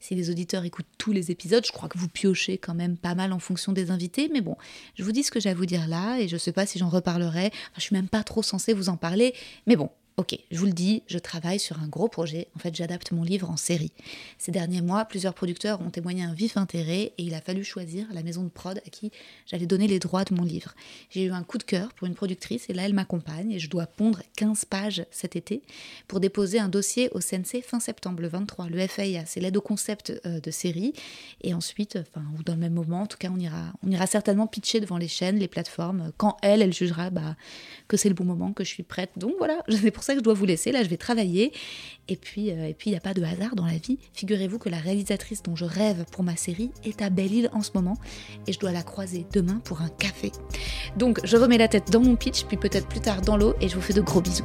[0.00, 1.64] si les auditeurs écoutent tous les épisodes.
[1.66, 4.56] Je crois que vous piochez quand même pas mal en fonction des invités, mais bon,
[4.94, 6.66] je vous dis ce que j'ai à vous dire là, et je ne sais pas
[6.66, 7.46] si j'en reparlerai.
[7.46, 9.34] Enfin, je suis même pas trop censée vous en parler,
[9.66, 12.48] mais bon, Ok, je vous le dis, je travaille sur un gros projet.
[12.56, 13.92] En fait, j'adapte mon livre en série.
[14.36, 18.04] Ces derniers mois, plusieurs producteurs ont témoigné un vif intérêt et il a fallu choisir
[18.12, 19.12] la maison de prod à qui
[19.46, 20.74] j'allais donner les droits de mon livre.
[21.10, 23.70] J'ai eu un coup de cœur pour une productrice et là, elle m'accompagne et je
[23.70, 25.62] dois pondre 15 pages cet été
[26.08, 28.70] pour déposer un dossier au CNC fin septembre, le 23.
[28.70, 30.94] Le FAIA, c'est l'aide au concept euh, de série.
[31.42, 34.08] Et ensuite, enfin, ou dans le même moment, en tout cas, on ira, on ira
[34.08, 37.36] certainement pitcher devant les chaînes, les plateformes, quand elle, elle jugera bah,
[37.86, 39.12] que c'est le bon moment, que je suis prête.
[39.16, 40.72] Donc voilà, c'est pour que je dois vous laisser.
[40.72, 41.52] Là, je vais travailler.
[42.08, 43.98] Et puis, euh, et puis, il n'y a pas de hasard dans la vie.
[44.14, 47.70] Figurez-vous que la réalisatrice dont je rêve pour ma série est à Belle-Île en ce
[47.74, 47.96] moment.
[48.46, 50.32] Et je dois la croiser demain pour un café.
[50.96, 53.54] Donc, je remets la tête dans mon pitch, puis peut-être plus tard dans l'eau.
[53.60, 54.44] Et je vous fais de gros bisous.